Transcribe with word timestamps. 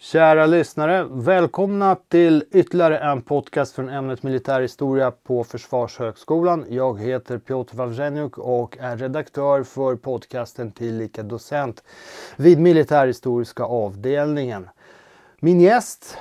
Kära 0.00 0.46
lyssnare, 0.46 1.06
välkomna 1.10 1.96
till 2.08 2.44
ytterligare 2.52 2.98
en 2.98 3.22
podcast 3.22 3.74
från 3.74 3.88
ämnet 3.88 4.22
militärhistoria 4.22 5.10
på 5.10 5.44
Försvarshögskolan. 5.44 6.64
Jag 6.68 7.00
heter 7.00 7.38
Piotr 7.38 7.76
Wawrzeniuk 7.76 8.38
och 8.38 8.78
är 8.78 8.96
redaktör 8.96 9.62
för 9.62 9.96
podcasten 9.96 10.72
tillika 10.72 11.22
docent 11.22 11.82
vid 12.36 12.60
militärhistoriska 12.60 13.64
avdelningen. 13.64 14.68
Min 15.40 15.60
gäst, 15.60 16.18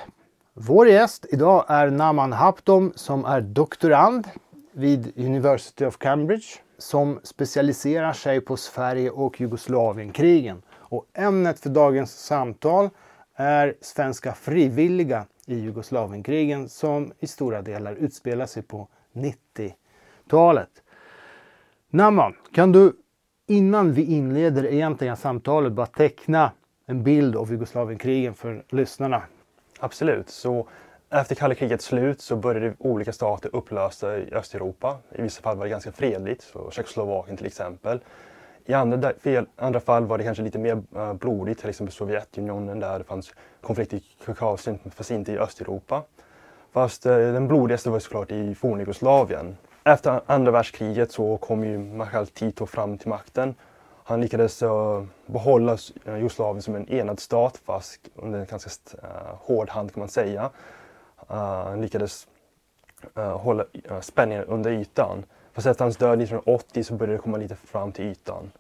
vår 0.54 0.88
gäst 0.88 1.26
idag 1.30 1.66
är 1.68 1.90
Naman 1.90 2.34
Haptom 2.34 2.94
som 2.96 3.26
är 3.26 3.42
doktorand 3.42 4.28
vid 4.72 5.18
University 5.18 5.86
of 5.86 5.98
Cambridge 5.98 6.48
som 6.78 7.20
specialiserar 7.24 8.14
sig 8.14 8.42
på 8.42 8.58
Sverige 8.58 9.10
och 9.10 9.42
Jugoslavienkrigen. 9.42 10.62
Och 10.72 11.06
ämnet 11.14 11.60
för 11.60 11.70
dagens 11.70 12.26
samtal 12.26 12.90
är 13.40 13.76
svenska 13.82 14.34
frivilliga 14.34 15.26
i 15.46 15.60
Jugoslavienkrigen 15.60 16.70
som 16.70 17.14
i 17.20 17.28
stora 17.28 17.62
delar 17.62 17.96
utspelar 17.96 18.46
sig 18.46 18.64
på 18.64 18.88
90-talet. 19.14 20.70
Naman, 21.90 22.36
kan 22.54 22.72
du 22.72 22.94
innan 23.48 23.94
vi 23.94 24.04
inleder 24.04 24.66
egentliga 24.66 25.16
samtalet 25.16 25.74
bara 25.74 25.86
teckna 25.86 26.52
en 26.86 27.04
bild 27.04 27.36
av 27.36 27.52
Jugoslavienkrigen 27.52 28.34
för 28.34 28.64
lyssnarna? 28.70 29.22
Absolut. 29.80 30.30
Så 30.30 30.68
efter 31.10 31.36
kalla 31.36 31.56
krigets 31.56 31.86
slut 31.86 32.22
så 32.22 32.36
började 32.36 32.74
olika 32.78 33.14
stater 33.14 33.56
upplösa 33.56 34.18
i 34.18 34.34
Östeuropa. 34.34 34.98
I 35.16 35.22
vissa 35.22 35.42
fall 35.42 35.58
var 35.58 35.66
det 35.66 35.70
ganska 35.70 35.92
fredligt, 35.92 36.42
så 36.42 36.72
Tjeckoslovakien 36.72 37.38
till 37.38 37.46
exempel. 37.46 38.00
I 38.70 38.74
andra, 38.74 39.14
fel, 39.20 39.46
andra 39.56 39.80
fall 39.80 40.06
var 40.06 40.18
det 40.18 40.24
kanske 40.24 40.44
lite 40.44 40.60
mer 40.60 40.84
uh, 40.96 41.14
blodigt, 41.14 41.60
till 41.60 41.70
exempel 41.70 41.94
Sovjetunionen 41.94 42.80
där 42.80 43.00
det 43.00 43.04
fanns 43.04 43.34
konflikt 43.62 43.94
i 43.94 44.04
Kaukasien, 44.26 44.80
fast 44.96 45.12
inte 45.12 45.32
i 45.32 45.38
Östeuropa. 45.38 46.04
Fast 46.72 47.06
uh, 47.06 47.12
den 47.12 47.48
blodigaste 47.48 47.90
var 47.90 48.00
såklart 48.00 48.32
i 48.32 48.56
fornjugoslavien. 48.56 49.58
Efter 49.84 50.22
andra 50.26 50.52
världskriget 50.52 51.12
så 51.12 51.38
kom 51.38 51.64
ju 51.64 51.78
Marshal 51.78 52.28
Tito 52.28 52.66
fram 52.66 52.98
till 52.98 53.08
makten. 53.08 53.56
Han 54.04 54.22
lyckades 54.22 54.64
uh, 54.64 55.04
behålla 55.26 55.78
Jugoslavien 56.06 56.62
som 56.62 56.76
en 56.76 56.90
enad 56.90 57.20
stat 57.20 57.62
fast 57.66 58.02
under 58.16 58.40
en 58.40 58.46
ganska 58.46 58.70
hård 59.40 59.70
hand 59.70 59.94
kan 59.94 60.00
man 60.00 60.10
säga. 60.10 60.50
han 61.28 61.82
lyckades 61.82 62.28
hålla 63.16 63.66
spänningen 64.02 64.44
under 64.44 64.72
ytan. 64.72 65.24
Fast 65.58 65.68
efter 65.68 65.86
hans 65.86 65.98
död 65.98 66.22
1980 66.22 66.84
så 66.84 66.94
började 66.94 67.18
det 67.18 67.22
komma 67.22 67.38
lite 67.38 67.56
fram 67.56 67.92
till 67.92 68.06
ytan. 68.06 68.52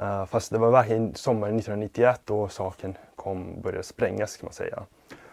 Uh, 0.00 0.24
fast 0.24 0.52
det 0.52 0.58
var 0.58 0.70
verkligen 0.70 1.14
sommaren 1.14 1.56
1991 1.56 2.20
då 2.24 2.48
saken 2.48 2.96
kom, 3.14 3.60
började 3.60 3.82
sprängas 3.82 4.36
kan 4.36 4.46
man 4.46 4.52
säga. 4.52 4.82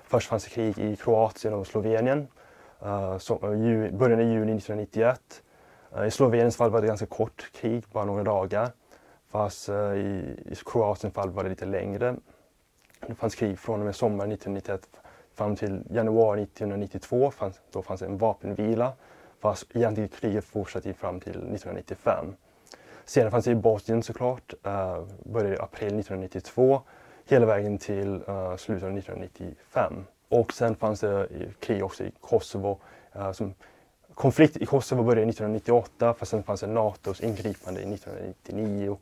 Först 0.03 0.29
fanns 0.29 0.43
det 0.43 0.49
krig 0.49 0.79
i 0.79 0.95
Kroatien 0.95 1.53
och 1.53 1.67
Slovenien. 1.67 2.27
Eh, 2.81 3.11
uh, 3.11 3.17
så, 3.17 3.39
eh, 3.43 3.61
ju, 3.61 3.91
början 3.91 4.19
av 4.19 4.25
juni 4.25 4.57
1991. 4.57 5.21
Uh, 5.97 6.07
I 6.07 6.11
Sloveniens 6.11 6.57
fall 6.57 6.69
var 6.69 6.81
det 6.81 6.87
ganska 6.87 7.05
kort 7.05 7.51
krig, 7.53 7.83
bara 7.91 8.05
några 8.05 8.23
dagar. 8.23 8.71
Fast 9.31 9.69
i, 9.69 9.71
i 10.45 10.55
Kroatiens 10.65 11.13
fall 11.13 11.29
var 11.29 11.43
det 11.43 11.49
lite 11.49 11.65
längre. 11.65 12.15
Det 13.07 13.15
fanns 13.15 13.35
krig 13.35 13.59
från 13.59 13.79
och 13.79 13.85
med 13.85 13.95
sommaren 13.95 14.31
1991 14.31 14.89
fram 15.35 15.55
till 15.55 15.83
januari 15.89 16.43
1992. 16.43 17.31
Fanns, 17.31 17.61
då 17.71 17.81
fanns 17.81 17.99
det 17.99 18.05
en 18.05 18.17
vapenvila. 18.17 18.93
Fast 19.43 19.75
egentligen 19.75 20.09
kriget 20.09 20.45
fortsatte 20.45 20.93
fram 20.93 21.19
till 21.19 21.31
1995. 21.31 22.35
Sedan 23.05 23.31
fanns 23.31 23.45
det 23.45 23.51
i 23.51 23.55
Bosnien 23.55 24.03
såklart, 24.03 24.53
uh, 24.67 25.03
började 25.23 25.55
i 25.55 25.59
april 25.59 25.99
1992 25.99 26.81
hela 27.25 27.45
vägen 27.45 27.77
till 27.77 28.09
uh, 28.29 28.55
slutet 28.55 28.83
av 28.83 28.97
1995. 28.97 29.93
Och 30.29 30.53
sen 30.53 30.75
fanns 30.75 30.99
det 30.99 31.27
krig 31.59 31.83
också 31.83 32.03
i 32.03 32.11
Kosovo. 32.21 32.79
Uh, 33.15 33.31
som, 33.31 33.53
konflikt 34.13 34.57
i 34.57 34.65
Kosovo 34.65 35.03
började 35.03 35.29
1998 35.29 36.13
fast 36.13 36.31
sen 36.31 36.43
fanns 36.43 36.61
det 36.61 36.67
NATOs 36.67 37.21
ingripande 37.21 37.81
i 37.81 37.93
1999. 37.93 38.97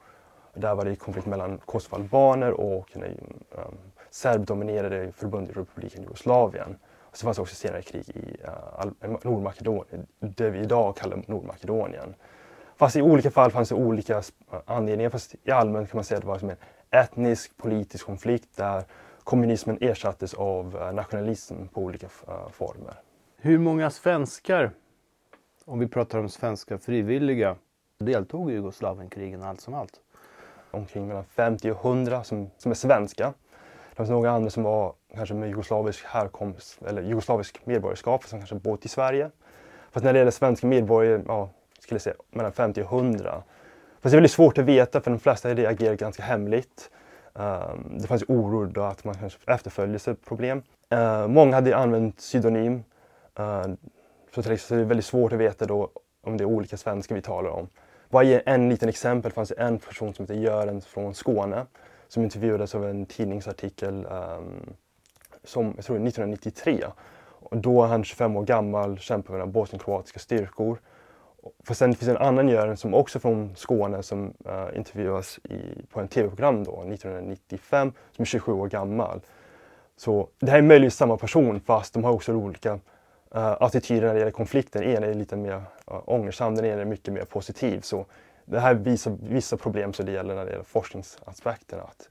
Där 0.54 0.76
var 0.76 0.86
det 0.86 0.96
konflikt 0.96 1.28
mellan 1.28 1.58
Kosovoalbaner 1.58 2.52
och 2.52 2.90
um, 2.96 3.78
serbdominerade 4.10 5.12
förbundsrepubliken 5.12 6.02
Jugoslavien. 6.02 6.76
Och 7.12 7.18
så 7.18 7.24
fanns 7.24 7.38
det 7.38 7.42
också 7.42 7.56
senare 7.56 7.82
krig 7.82 8.10
i 8.10 8.38
uh, 9.04 9.18
Nordmakedonien, 9.24 10.08
det 10.20 10.50
vi 10.50 10.60
idag 10.60 10.98
kallar 10.98 11.24
Nordmakedonien. 11.28 12.16
Fast 12.76 12.96
i 12.96 13.02
olika 13.02 13.32
fall 13.32 13.52
fanns 13.52 13.70
det 13.70 13.76
olika 13.76 14.22
anledningar. 14.66 15.10
Fast 15.10 15.36
i 15.44 15.52
allmänt 15.52 15.90
kan 15.90 15.98
man 15.98 16.04
säga 16.04 16.18
att 16.18 16.22
det 16.22 16.28
var 16.28 16.40
som 16.40 16.50
en 16.50 16.58
etnisk 16.92 17.58
politisk 17.58 18.06
konflikt 18.06 18.58
där 18.58 18.84
kommunismen 19.24 19.78
ersattes 19.82 20.34
av 20.34 20.92
nationalism 20.94 21.68
på 21.68 21.82
olika 21.82 22.10
former. 22.52 22.94
Hur 23.38 23.58
många 23.58 23.90
svenskar, 23.90 24.72
om 25.66 25.80
vi 25.80 25.88
pratar 25.88 26.20
om 26.20 26.30
svenska 26.30 26.78
frivilliga, 26.78 27.56
deltog 27.98 28.52
i 28.52 28.54
Jugoslavienkrigen 28.54 29.44
allt 29.44 29.62
som 29.62 29.74
allt? 29.74 30.02
Omkring 30.72 31.08
mellan 31.08 31.24
50 31.24 31.72
och 31.72 31.86
100 31.86 32.24
som, 32.24 32.50
som 32.58 32.72
är 32.72 32.76
svenska. 32.76 33.34
Det 33.90 33.96
fanns 33.96 34.10
några 34.10 34.32
andra 34.32 34.50
som 34.50 34.64
var 34.64 34.94
kanske 35.16 35.36
med 35.36 35.50
jugoslavisk 35.50 36.06
härkomst 36.06 36.82
eller 36.88 37.02
jugoslavisk 37.02 37.66
medborgarskap 37.66 38.24
som 38.24 38.40
kanske 38.40 38.56
bott 38.56 38.86
i 38.86 38.88
Sverige. 38.88 39.32
Fast 39.92 40.04
när 40.04 40.14
det 40.14 40.20
gäller 40.20 40.32
svenska 40.32 40.68
medborgare, 40.68 41.24
ja, 41.28 41.50
skulle 41.80 41.96
jag 41.96 42.02
säga 42.02 42.16
mellan 42.30 42.52
50 42.52 42.82
och 42.82 42.94
100. 42.94 43.44
Fast 44.02 44.12
det 44.12 44.16
är 44.16 44.18
väldigt 44.18 44.32
svårt 44.32 44.58
att 44.58 44.66
veta 44.66 45.02
för 45.02 45.12
de 45.12 45.20
flesta 45.20 45.54
reagerar 45.54 45.96
ganska 45.96 46.24
hemligt. 46.24 46.92
Um, 47.34 47.98
det 47.98 48.08
fanns 48.08 48.22
ju 48.22 48.26
oro 48.28 48.66
då 48.66 48.82
att 48.82 49.04
man 49.04 49.16
kanske 49.16 49.52
efterföljelseproblem. 49.52 50.64
Uh, 50.94 51.28
många 51.28 51.56
hade 51.56 51.78
använt 51.78 52.18
pseudonym. 52.18 52.84
Uh, 53.40 53.74
så 54.36 54.42
det 54.42 54.72
är 54.72 54.84
väldigt 54.84 55.06
svårt 55.06 55.34
att 55.34 55.40
veta 55.40 55.66
då 55.66 55.90
om 56.22 56.38
det 56.38 56.44
är 56.44 56.46
olika 56.46 56.78
svenskar 56.78 57.16
vi 57.16 57.22
talar 57.22 57.50
om. 57.50 57.68
Bara 58.10 58.24
ge 58.24 58.42
en 58.46 58.70
liten 58.70 58.90
exempel 58.90 59.32
fanns 59.32 59.50
det 59.50 59.56
en 59.56 59.80
person 59.80 60.14
som 60.14 60.24
heter 60.24 60.36
Göran 60.36 60.82
från 60.82 61.14
Skåne 61.14 61.66
som 62.08 62.24
intervjuades 62.24 62.76
av 62.76 62.86
en 62.86 63.06
tidningsartikel 63.06 64.06
um, 64.06 64.74
som, 65.44 65.74
jag 65.76 65.86
tror 65.86 65.96
1993. 65.96 66.86
Och 67.52 67.58
då 67.58 67.84
är 67.84 67.88
han 67.88 68.04
25 68.04 68.36
år 68.36 68.44
gammal, 68.44 69.00
kämpar 69.00 69.38
med 69.38 69.48
bosnienkroatiska 69.48 70.20
styrkor. 70.20 70.80
För 71.64 71.74
sen 71.74 71.96
finns 71.96 72.06
det 72.06 72.12
en 72.12 72.28
annan 72.28 72.50
Göran 72.50 72.78
som 72.78 72.94
också 72.94 73.18
är 73.18 73.20
från 73.20 73.56
Skåne 73.56 74.04
som 74.04 74.34
uh, 74.48 74.78
intervjuas 74.78 75.40
i, 75.44 75.86
på 75.92 76.00
en 76.00 76.08
tv-program 76.08 76.64
då 76.64 76.72
1995 76.72 77.94
som 78.12 78.22
är 78.22 78.26
27 78.26 78.52
år 78.52 78.68
gammal. 78.68 79.22
Så 79.98 80.30
det 80.40 80.52
här 80.52 80.58
är 80.58 80.62
möjligtvis 80.62 80.98
samma 80.98 81.18
person 81.18 81.60
fast 81.60 81.94
de 81.94 82.04
har 82.04 82.12
också 82.12 82.34
olika 82.34 82.74
uh, 82.74 82.80
attityder 83.36 84.08
när 84.08 84.14
det 84.14 84.20
gäller 84.20 84.32
konflikten. 84.32 84.84
En 84.84 85.04
är 85.04 85.14
lite 85.14 85.36
mer 85.36 85.52
eh, 85.52 85.94
uh, 85.94 86.02
ångersam, 86.06 86.56
den 86.56 86.66
ena 86.66 86.82
är 86.82 86.86
mycket 86.86 87.14
mer 87.14 87.26
positiv. 87.26 87.82
Så 87.82 88.06
det 88.46 88.60
här 88.60 88.74
visar 88.74 89.18
vissa 89.22 89.58
problem 89.58 89.94
som 89.94 90.06
det 90.06 90.12
gäller 90.12 90.36
när 90.36 90.46
det 90.46 90.52
gäller 90.52 90.64
forskningsaspekterna. 90.64 91.84
Att, 91.84 92.10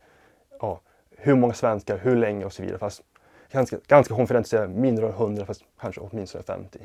ja, 0.60 0.80
hur 1.16 1.34
många 1.34 1.54
svenskar, 1.54 1.98
hur 1.98 2.16
länge 2.16 2.44
och 2.44 2.52
så 2.52 2.62
vidare. 2.62 2.78
Fast 2.78 3.02
ganska, 3.52 3.76
ganska 3.86 4.14
konfident 4.14 4.46
säga 4.46 4.68
mindre 4.68 5.06
än 5.06 5.12
100 5.12 5.46
fast 5.46 5.64
kanske 5.80 6.00
åtminstone 6.00 6.44
50. 6.44 6.78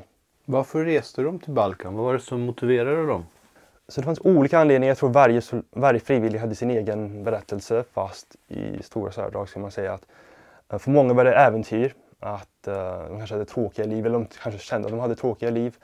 Varför 0.44 0.84
reste 0.84 1.22
de 1.22 1.38
till 1.38 1.52
Balkan? 1.52 1.94
Vad 1.94 2.04
var 2.04 2.12
det 2.12 2.20
som 2.20 2.40
motiverade 2.40 3.06
dem? 3.06 3.26
Så 3.88 4.00
det 4.00 4.04
fanns 4.04 4.20
olika 4.20 4.58
anledningar. 4.58 4.90
Jag 4.90 4.98
tror 4.98 5.10
varje, 5.10 5.42
varje 5.70 6.00
frivillig 6.00 6.38
hade 6.38 6.54
sin 6.54 6.70
egen 6.70 7.24
berättelse 7.24 7.84
fast 7.92 8.36
i 8.48 8.82
stora 8.82 9.12
särdrag 9.12 9.48
ska 9.48 9.60
man 9.60 9.70
säga 9.70 9.92
att 9.92 10.06
eh, 10.72 10.78
för 10.78 10.90
många 10.90 11.14
var 11.14 11.24
det 11.24 11.34
äventyr. 11.34 11.94
Att 12.20 12.68
uh, 12.68 12.74
de 13.08 13.18
kanske 13.18 13.34
hade 13.34 13.44
tråkiga 13.44 13.86
liv 13.86 14.06
eller 14.06 14.18
de 14.18 14.26
kanske 14.42 14.60
kände 14.60 14.86
att 14.86 14.92
de 14.92 15.00
hade 15.00 15.14
tråkiga 15.14 15.50
liv. 15.50 15.76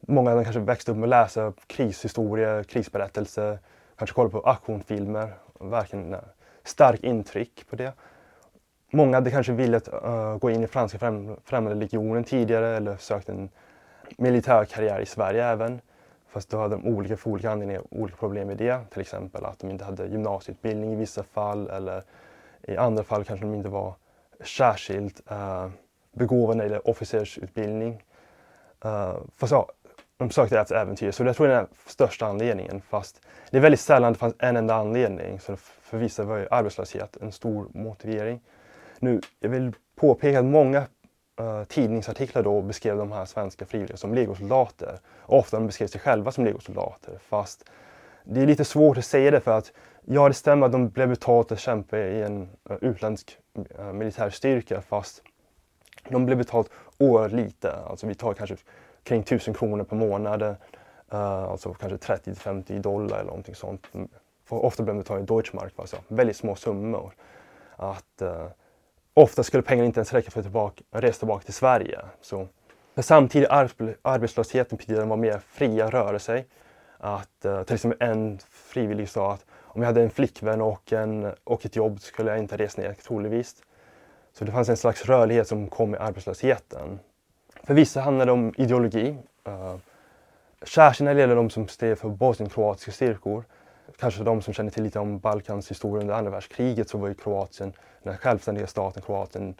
Många 0.00 0.30
hade 0.30 0.44
kanske 0.44 0.60
växt 0.60 0.88
upp 0.88 0.96
med 0.96 1.04
att 1.04 1.08
läsa 1.08 1.52
krishistoria, 1.66 2.64
krisberättelser, 2.64 3.58
kanske 3.96 4.14
kolla 4.14 4.30
på 4.30 4.40
actionfilmer. 4.40 5.34
Verkligen 5.60 6.14
uh, 6.14 6.20
starkt 6.64 7.04
intryck 7.04 7.66
på 7.70 7.76
det. 7.76 7.92
Många 8.94 9.16
hade 9.16 9.30
kanske 9.30 9.52
velat 9.52 9.88
uh, 9.88 10.36
gå 10.36 10.50
in 10.50 10.64
i 10.64 10.66
franska 10.66 10.98
främ 10.98 11.36
främmande 11.44 11.78
legionen 11.78 12.24
tidigare 12.24 12.76
eller 12.76 12.96
sökt 12.96 13.28
en 13.28 13.48
militärkarriär 14.18 15.00
i 15.00 15.06
Sverige 15.06 15.44
även. 15.44 15.80
Fast 16.28 16.50
då 16.50 16.58
hade 16.58 16.76
de 16.76 16.86
olika, 16.86 17.16
för 17.16 17.30
olika 17.30 17.50
anledningar 17.50 17.82
olika 17.90 18.16
problem 18.16 18.48
med 18.48 18.56
det. 18.56 18.80
Till 18.90 19.00
exempel 19.00 19.44
att 19.44 19.58
de 19.58 19.70
inte 19.70 19.84
hade 19.84 20.06
gymnasieutbildning 20.06 20.92
i 20.92 20.96
vissa 20.96 21.22
fall 21.22 21.70
eller 21.70 22.02
i 22.62 22.76
andra 22.76 23.04
fall 23.04 23.24
kanske 23.24 23.46
de 23.46 23.54
inte 23.54 23.68
var 23.68 23.94
särskilt 24.44 25.22
uh, 25.32 25.68
begåvade 26.12 26.56
när 26.56 26.64
det 26.64 26.70
gäller 26.70 26.88
officersutbildning. 26.88 28.02
Uh, 28.84 29.14
fast 29.36 29.52
ja, 29.52 29.68
de 30.16 30.30
sökte 30.30 30.60
efter 30.60 30.74
äventyr, 30.74 31.10
så 31.10 31.24
det 31.24 31.34
tror 31.34 31.48
jag 31.48 31.56
är 31.56 31.60
den 31.60 31.70
största 31.86 32.26
anledningen. 32.26 32.82
Fast 32.88 33.20
det 33.50 33.56
är 33.56 33.60
väldigt 33.60 33.80
sällan 33.80 34.12
det 34.12 34.18
fanns 34.18 34.34
en 34.38 34.56
enda 34.56 34.74
anledning. 34.74 35.40
Så 35.40 35.56
för 35.56 35.98
vissa 35.98 36.24
var 36.24 36.36
ju 36.36 36.46
arbetslöshet 36.50 37.16
en 37.16 37.32
stor 37.32 37.68
motivering. 37.72 38.40
Nu, 39.04 39.20
jag 39.40 39.48
vill 39.48 39.72
påpeka 39.96 40.38
att 40.38 40.44
många 40.44 40.86
uh, 41.40 41.64
tidningsartiklar 41.64 42.42
då 42.42 42.62
beskrev 42.62 42.96
de 42.96 43.12
här 43.12 43.24
svenska 43.24 43.66
frivilliga 43.66 43.96
som 43.96 44.14
legosoldater. 44.14 44.98
Ofta 45.22 45.56
de 45.56 45.66
beskrev 45.66 45.86
sig 45.86 46.00
själva 46.00 46.32
som 46.32 46.44
legosoldater 46.44 47.18
fast 47.20 47.70
det 48.24 48.40
är 48.40 48.46
lite 48.46 48.64
svårt 48.64 48.98
att 48.98 49.04
säga 49.04 49.30
det 49.30 49.40
för 49.40 49.58
att 49.58 49.72
Ja, 50.06 50.28
det 50.28 50.34
stämmer 50.34 50.66
att 50.66 50.72
de 50.72 50.88
blev 50.88 51.08
betalda 51.08 51.54
att 51.54 51.60
kämpa 51.60 51.98
i 51.98 52.22
en 52.22 52.48
uh, 52.70 52.76
utländsk 52.80 53.38
uh, 53.78 53.92
militärstyrka 53.92 54.80
fast 54.80 55.22
de 56.08 56.26
blev 56.26 56.38
betalt 56.38 56.70
oerhört 56.98 57.32
lite. 57.32 57.72
Alltså 57.72 58.06
vi 58.06 58.14
tar 58.14 58.34
kanske 58.34 58.56
kring 59.02 59.20
1000 59.20 59.54
kronor 59.54 59.84
per 59.84 59.96
månad. 59.96 60.42
Uh, 60.42 60.54
alltså 61.10 61.74
kanske 61.74 61.98
30 61.98 62.34
50 62.34 62.78
dollar 62.78 63.16
eller 63.16 63.26
någonting 63.26 63.54
sånt. 63.54 63.86
Mm, 63.92 64.08
för 64.44 64.56
ofta 64.56 64.82
blev 64.82 64.94
de 64.94 64.98
betalda 64.98 65.22
i 65.22 65.26
Deutschmark, 65.26 65.72
alltså 65.76 65.96
väldigt 66.08 66.36
små 66.36 66.54
summor. 66.54 67.14
Att, 67.76 68.22
uh, 68.22 68.46
ofta 69.14 69.42
skulle 69.42 69.62
pengarna 69.62 69.86
inte 69.86 69.98
ens 69.98 70.12
räcka 70.12 70.30
för 70.30 70.40
att 70.40 70.44
tillbaka, 70.44 70.84
resa 70.90 71.18
tillbaka 71.18 71.44
till 71.44 71.54
Sverige. 71.54 72.00
Så, 72.20 72.48
samtidigt 72.96 73.48
arbetslösheten 74.02 74.76
betyder 74.76 75.00
att 75.00 75.02
de 75.02 75.08
var 75.08 75.16
mer 75.16 75.38
fria 75.38 75.90
rörelser. 75.90 76.02
röra 76.06 76.18
sig. 76.18 76.46
Att, 76.98 77.44
uh, 77.44 77.62
till 77.62 77.74
exempel 77.74 78.08
en 78.08 78.38
frivillig 78.50 79.08
sa 79.08 79.32
att 79.32 79.44
om 79.52 79.82
jag 79.82 79.86
hade 79.86 80.02
en 80.02 80.10
flickvän 80.10 80.60
och, 80.60 80.92
en, 80.92 81.32
och 81.44 81.66
ett 81.66 81.76
jobb 81.76 82.00
skulle 82.00 82.30
jag 82.30 82.38
inte 82.38 82.56
resa 82.56 82.82
ner 82.82 82.92
troligtvis. 82.92 83.56
Så 84.32 84.44
det 84.44 84.52
fanns 84.52 84.68
en 84.68 84.76
slags 84.76 85.04
rörlighet 85.04 85.48
som 85.48 85.68
kom 85.68 85.90
med 85.90 86.00
arbetslösheten. 86.00 86.98
För 87.62 87.74
vissa 87.74 88.00
handlade 88.00 88.28
det 88.28 88.32
om 88.32 88.54
ideologi. 88.56 89.16
Eh, 89.44 89.52
uh, 89.52 89.76
särskilt 90.62 91.04
när 91.04 91.14
det 91.14 91.20
gäller 91.20 91.36
de 91.36 91.50
som 91.50 91.68
stred 91.68 91.98
för 91.98 92.08
bosnienkroatiska 92.08 92.92
styrkor. 92.92 93.44
Kanske 93.98 94.24
de 94.24 94.42
som 94.42 94.54
känner 94.54 94.70
till 94.70 94.82
lite 94.82 94.98
om 94.98 95.18
Balkans 95.18 95.70
historia 95.70 96.00
under 96.00 96.14
andra 96.14 96.30
världskriget 96.30 96.88
så 96.88 96.98
var 96.98 97.08
ju 97.08 97.14
Kroatien, 97.14 97.72
den 98.02 98.16
självständiga 98.16 98.66
staten 98.66 99.02
Kroatien, 99.02 99.54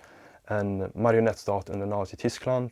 en 0.47 0.91
marionettstat 0.94 1.71
under 1.71 1.87
Nazityskland. 1.87 2.71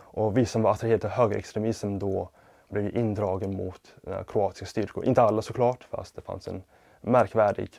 Och 0.00 0.38
vi 0.38 0.46
som 0.46 0.62
var 0.62 0.70
attraherade 0.70 1.06
av 1.06 1.12
högerextremism 1.12 1.98
då 1.98 2.30
blev 2.68 2.96
indragen 2.96 3.56
mot 3.56 3.94
kroatiska 4.26 4.66
styrkor. 4.66 5.04
Inte 5.04 5.22
alla 5.22 5.42
såklart, 5.42 5.84
fast 5.90 6.16
det 6.16 6.22
fanns 6.22 6.48
en 6.48 6.62
märkvärdig 7.00 7.70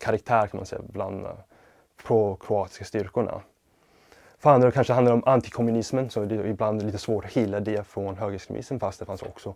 karaktär 0.00 0.46
kan 0.46 0.58
man 0.58 0.66
säga 0.66 0.82
bland 0.88 1.26
uh, 1.26 1.32
pro-kroatiska 2.06 2.84
styrkorna. 2.84 3.40
För 4.38 4.50
andra 4.50 4.70
kanske 4.70 4.92
handlar 4.92 5.12
om 5.12 5.22
antikommunismen, 5.26 6.10
så 6.10 6.24
det 6.24 6.34
är 6.34 6.46
ibland 6.46 6.82
lite 6.82 6.98
svårt 6.98 7.24
att 7.24 7.32
hila 7.32 7.60
det 7.60 7.86
från 7.86 8.16
högerextremismen 8.16 8.80
fast 8.80 8.98
det 8.98 9.04
fanns 9.04 9.22
också 9.22 9.54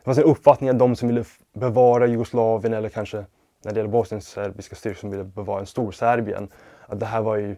det 0.00 0.04
fanns 0.04 0.18
en 0.18 0.24
uppfattning 0.24 0.70
att 0.70 0.78
de 0.78 0.96
som 0.96 1.08
ville 1.08 1.24
bevara 1.52 2.06
Jugoslavien 2.06 2.74
eller 2.74 2.88
kanske 2.88 3.24
när 3.64 3.72
det 3.72 3.78
gäller 3.78 3.90
Bosniens 3.90 4.28
serbiska 4.28 4.76
styrkor 4.76 5.00
som 5.00 5.10
ville 5.10 5.24
bevara 5.24 5.60
en 5.60 5.66
stor 5.66 5.92
Serbien, 5.92 6.48
att 6.86 7.00
det 7.00 7.06
här 7.06 7.20
var 7.20 7.36
ju 7.36 7.56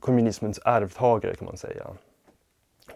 kommunismens 0.00 0.60
arvtagare 0.64 1.34
kan 1.34 1.46
man 1.46 1.56
säga. 1.56 1.86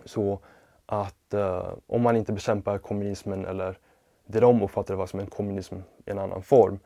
Så 0.04 0.40
att 0.86 1.34
eh, 1.34 1.72
om 1.86 2.02
man 2.02 2.16
inte 2.16 2.32
bekämpar 2.32 2.78
kommunismen 2.78 3.46
eller 3.46 3.78
det 4.26 4.40
de 4.40 4.62
uppfattade 4.62 4.96
var 4.96 5.06
som 5.06 5.20
en 5.20 5.26
kommunism 5.26 5.74
i 6.06 6.10
en 6.10 6.18
annan 6.18 6.42
form 6.42 6.78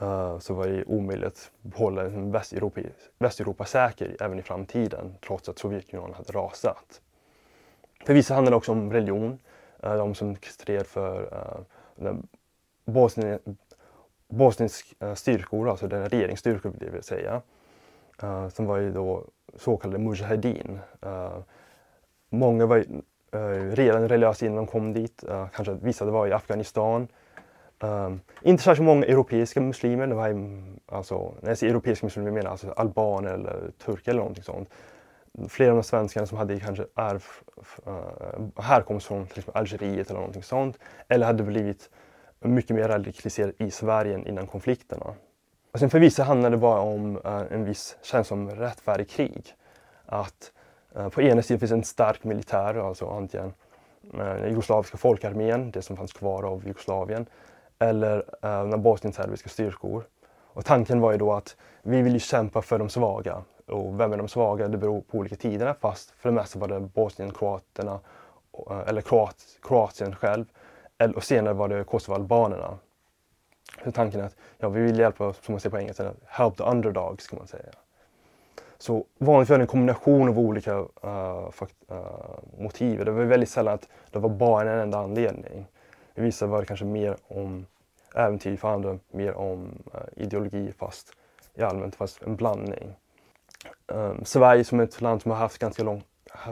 eh, 0.00 0.38
så 0.38 0.54
var 0.54 0.66
det 0.66 0.84
omöjligt 0.84 1.26
att 1.26 1.74
hålla 1.74 2.02
Västeuropa, 2.08 2.80
Västeuropa 3.18 3.64
säker 3.64 4.16
även 4.20 4.38
i 4.38 4.42
framtiden 4.42 5.14
trots 5.26 5.48
att 5.48 5.58
Sovjetunionen 5.58 6.14
hade 6.14 6.32
rasat. 6.32 7.00
För 8.06 8.14
vissa 8.14 8.34
handlade 8.34 8.52
det 8.52 8.56
också 8.56 8.72
om 8.72 8.92
religion. 8.92 9.38
Eh, 9.82 9.96
de 9.96 10.14
som 10.14 10.36
stred 10.36 10.86
för 10.86 11.22
eh, 12.00 12.06
uh, 12.06 12.16
Bosnien, 12.84 13.38
bosnisk 14.28 14.94
uh, 15.02 15.14
styrkor, 15.14 15.68
alltså 15.68 15.86
den 15.86 16.08
regeringsstyrkor 16.08 16.72
det 16.78 16.90
vill 16.90 17.02
säga, 17.02 17.42
uh, 18.22 18.48
som 18.48 18.66
var 18.66 18.76
ju 18.76 18.92
då 18.92 19.24
så 19.56 19.76
kallade 19.76 19.98
mujahedin. 19.98 20.78
Uh, 21.06 21.38
många 22.28 22.66
var 22.66 22.78
uh, 22.78 23.70
redan 23.72 24.08
religiösa 24.08 24.46
innan 24.46 24.56
de 24.56 24.66
kom 24.66 24.92
dit, 24.92 25.24
kanske 25.52 25.74
vissa 25.74 26.04
var 26.04 26.26
i 26.26 26.32
Afghanistan, 26.32 27.08
Um, 27.80 28.20
inte 28.42 28.62
särskilt 28.62 28.86
många 28.86 29.06
europeiska 29.06 29.60
muslimer. 29.60 30.06
Det 30.06 30.14
var, 30.14 30.28
alltså, 30.86 31.34
när 31.40 31.50
jag 31.50 31.58
säger 31.58 31.72
europeiska 31.72 32.06
muslimer 32.06 32.30
menar 32.30 32.44
jag 32.44 32.50
alltså 32.50 32.70
albaner 32.70 33.34
eller 33.34 33.70
turkar 33.84 34.12
eller 34.12 34.20
någonting 34.20 34.44
sånt. 34.44 34.68
Flera 35.48 35.70
av 35.70 35.76
de 35.76 35.82
svenskarna 35.82 36.26
som 36.26 36.38
hade 36.38 36.60
kanske 36.60 36.86
arv, 36.94 37.24
uh, 37.86 37.94
eh, 37.94 38.62
härkomst 38.64 39.06
från 39.06 39.26
till 39.26 39.38
exempel 39.38 39.60
Algeriet 39.60 40.10
eller 40.10 40.20
någonting 40.20 40.42
sånt. 40.42 40.78
Eller 41.08 41.26
hade 41.26 41.42
blivit 41.42 41.90
mycket 42.40 42.76
mer 42.76 42.88
radikaliserade 42.88 43.52
i 43.58 43.70
Sverige 43.70 44.28
innan 44.28 44.46
konflikterna. 44.46 45.14
Och 45.72 45.78
sen 45.78 45.90
för 45.90 46.00
vissa 46.00 46.22
handlade 46.22 46.56
det 46.56 46.60
bara 46.60 46.80
om 46.80 47.16
uh, 47.16 47.42
en 47.50 47.64
viss 47.64 47.96
känsla 48.02 48.34
om 48.34 48.50
rättfärdig 48.50 49.08
krig. 49.10 49.54
Att 50.06 50.52
uh, 50.96 51.08
på 51.08 51.22
ena 51.22 51.42
sidan 51.42 51.60
finns 51.60 51.72
en 51.72 51.84
stark 51.84 52.24
militär, 52.24 52.74
alltså 52.74 53.08
antingen 53.08 53.52
uh, 54.14 54.48
jugoslaviska 54.48 54.96
folkarmén, 54.96 55.70
det 55.70 55.82
som 55.82 55.96
fanns 55.96 56.12
kvar 56.12 56.42
av 56.42 56.66
Jugoslavien, 56.66 57.26
eller 57.78 58.24
eh, 58.42 58.76
bosnienserbiska 58.76 59.48
styrkor. 59.48 60.04
Och 60.52 60.64
tanken 60.64 61.00
var 61.00 61.12
ju 61.12 61.18
då 61.18 61.32
att 61.32 61.56
vi 61.82 62.02
vill 62.02 62.12
ju 62.12 62.18
kämpa 62.18 62.62
för 62.62 62.78
de 62.78 62.88
svaga. 62.88 63.42
Och 63.68 64.00
vem 64.00 64.12
är 64.12 64.16
de 64.16 64.28
svaga? 64.28 64.68
Det 64.68 64.78
beror 64.78 65.00
på 65.00 65.18
olika 65.18 65.36
tider 65.36 65.74
fast 65.80 66.10
för 66.10 66.28
det 66.28 66.34
mesta 66.34 66.58
var 66.58 66.68
det 66.68 66.80
bosnienkroaterna 66.80 68.00
eh, 68.70 68.82
eller 68.86 69.00
Kroat, 69.00 69.36
Kroatien 69.62 70.14
själv. 70.14 70.44
Och 71.14 71.24
senare 71.24 71.54
var 71.54 71.68
det 71.68 71.84
kosovoalbanerna. 71.84 72.78
Så 73.84 73.92
tanken 73.92 74.20
är 74.20 74.24
att 74.24 74.36
ja, 74.58 74.68
vi 74.68 74.80
vill 74.80 74.98
hjälpa, 74.98 75.32
som 75.32 75.52
man 75.52 75.60
säger 75.60 75.70
på 75.70 75.78
engelska, 75.78 76.12
help 76.26 76.56
the 76.56 76.64
underdogs 76.64 77.26
kan 77.26 77.38
man 77.38 77.46
säga. 77.46 77.70
Så 78.78 79.04
vanligtvis 79.18 79.50
var 79.50 79.58
det 79.58 79.64
en 79.64 79.68
kombination 79.68 80.28
av 80.28 80.38
olika 80.38 80.78
uh, 80.78 81.50
uh, 81.90 81.98
motiv. 82.58 83.04
Det 83.04 83.10
var 83.10 83.24
väldigt 83.24 83.48
sällan 83.48 83.74
att 83.74 83.88
det 84.10 84.18
var 84.18 84.28
bara 84.28 84.72
en 84.72 84.78
enda 84.78 84.98
anledning. 84.98 85.66
I 86.14 86.20
vissa 86.20 86.46
var 86.46 86.60
det 86.60 86.66
kanske 86.66 86.86
mer 86.86 87.16
om 87.28 87.66
äventyr, 88.14 88.56
för 88.56 88.68
andra 88.68 88.98
mer 89.10 89.34
om 89.34 89.82
uh, 89.94 90.00
ideologi 90.22 90.72
fast 90.78 91.12
i 91.54 91.62
allmänt 91.62 91.96
fast 91.96 92.22
en 92.22 92.36
blandning. 92.36 92.96
Um, 93.86 94.24
Sverige 94.24 94.64
som 94.64 94.80
ett 94.80 95.00
land 95.00 95.22
som 95.22 95.30
har 95.30 95.38
haft 95.38 95.58
ganska 95.58 95.82
lång, 95.82 96.04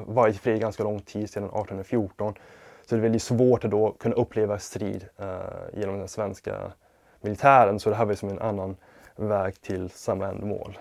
varit 0.07 0.35
i 0.35 0.39
fred 0.39 0.61
ganska 0.61 0.83
lång 0.83 1.01
tid, 1.01 1.31
sedan 1.31 1.45
1814, 1.45 2.35
så 2.87 2.95
det 2.95 3.01
är 3.01 3.03
väldigt 3.03 3.23
svårt 3.23 3.65
att 3.65 3.71
då 3.71 3.93
kunna 3.93 4.15
uppleva 4.15 4.59
strid 4.59 5.09
uh, 5.21 5.81
genom 5.81 5.99
den 5.99 6.09
svenska 6.09 6.73
militären. 7.21 7.81
Så 7.81 7.91
det 7.91 7.97
här 7.97 8.05
var 8.05 8.15
som 8.15 8.29
en 8.29 8.39
annan 8.39 8.77
väg 9.17 9.61
till 9.61 9.91
samma 9.91 10.29
ändamål. 10.29 10.79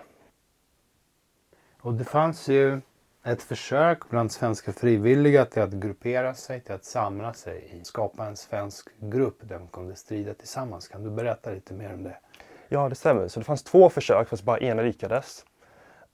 Och 1.80 1.94
det 1.94 2.04
fanns 2.04 2.48
ju 2.48 2.80
ett 3.24 3.42
försök 3.42 4.08
bland 4.10 4.32
svenska 4.32 4.72
frivilliga 4.72 5.44
till 5.44 5.62
att 5.62 5.72
gruppera 5.72 6.34
sig, 6.34 6.60
till 6.60 6.74
att 6.74 6.84
samla 6.84 7.32
sig, 7.32 7.80
skapa 7.82 8.26
en 8.26 8.36
svensk 8.36 8.88
grupp 9.00 9.38
där 9.40 9.58
de 9.58 9.68
kunde 9.68 9.96
strida 9.96 10.34
tillsammans. 10.34 10.88
Kan 10.88 11.02
du 11.02 11.10
berätta 11.10 11.50
lite 11.50 11.74
mer 11.74 11.94
om 11.94 12.02
det? 12.02 12.16
Ja, 12.68 12.88
det 12.88 12.94
stämmer. 12.94 13.28
Så 13.28 13.40
det 13.40 13.44
fanns 13.44 13.62
två 13.62 13.90
försök, 13.90 14.28
fast 14.28 14.42
bara 14.42 14.58
ena 14.58 14.82
lyckades. 14.82 15.44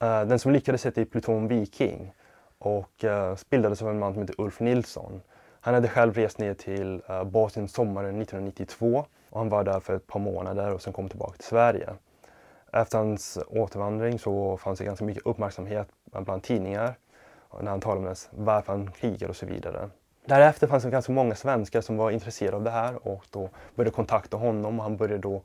Eh, 0.03 0.25
den 0.25 0.39
som 0.39 0.53
lyckades 0.53 0.85
hette 0.85 1.05
Pluton 1.05 1.49
Viking 1.49 2.15
och 2.59 3.05
eh, 3.05 3.31
uh, 3.31 3.39
bildades 3.51 3.83
av 3.83 3.89
en 3.89 3.99
man 3.99 4.13
som 4.13 4.23
heter 4.23 4.41
Ulf 4.41 4.61
Nilsson. 4.61 5.21
Han 5.61 5.75
hade 5.75 5.89
själv 5.89 6.15
rest 6.15 6.39
ner 6.39 6.55
till 6.55 7.03
uh, 7.11 7.25
Bosnien 7.25 7.69
sommaren 7.69 8.23
1992 8.23 9.05
och 9.31 9.39
han 9.39 9.49
var 9.49 9.65
där 9.65 9.81
för 9.81 9.97
ett 9.97 10.07
par 10.07 10.21
månader 10.21 10.73
och 10.75 10.83
sen 10.83 10.93
kom 10.93 11.09
tillbaka 11.09 11.37
till 11.37 11.45
Sverige. 11.45 11.91
Efter 12.73 12.99
hans 12.99 13.39
återvandring 13.47 14.19
så 14.19 14.57
fanns 14.57 14.79
det 14.79 14.85
ganska 14.85 15.05
mycket 15.05 15.27
uppmärksamhet 15.27 15.89
bland 16.05 16.43
tidningar 16.43 16.95
när 17.61 17.71
han 17.71 17.81
talade 17.81 18.09
om 18.09 18.15
varför 18.31 18.73
han 18.73 18.91
krigar 18.93 19.29
och 19.29 19.37
så 19.37 19.47
vidare. 19.47 19.91
Därefter 20.27 20.67
fanns 20.67 20.85
det 20.85 20.91
ganska 20.91 21.13
många 21.13 21.35
svenskar 21.35 21.81
som 21.81 21.97
var 21.97 22.11
intresserade 22.11 22.57
av 22.57 22.63
det 22.63 22.71
här 22.71 23.09
och 23.09 23.25
då 23.31 23.49
började 23.75 23.95
kontakta 23.95 24.37
honom 24.37 24.79
och 24.79 24.83
han 24.83 24.97
började 24.97 25.19
då 25.19 25.43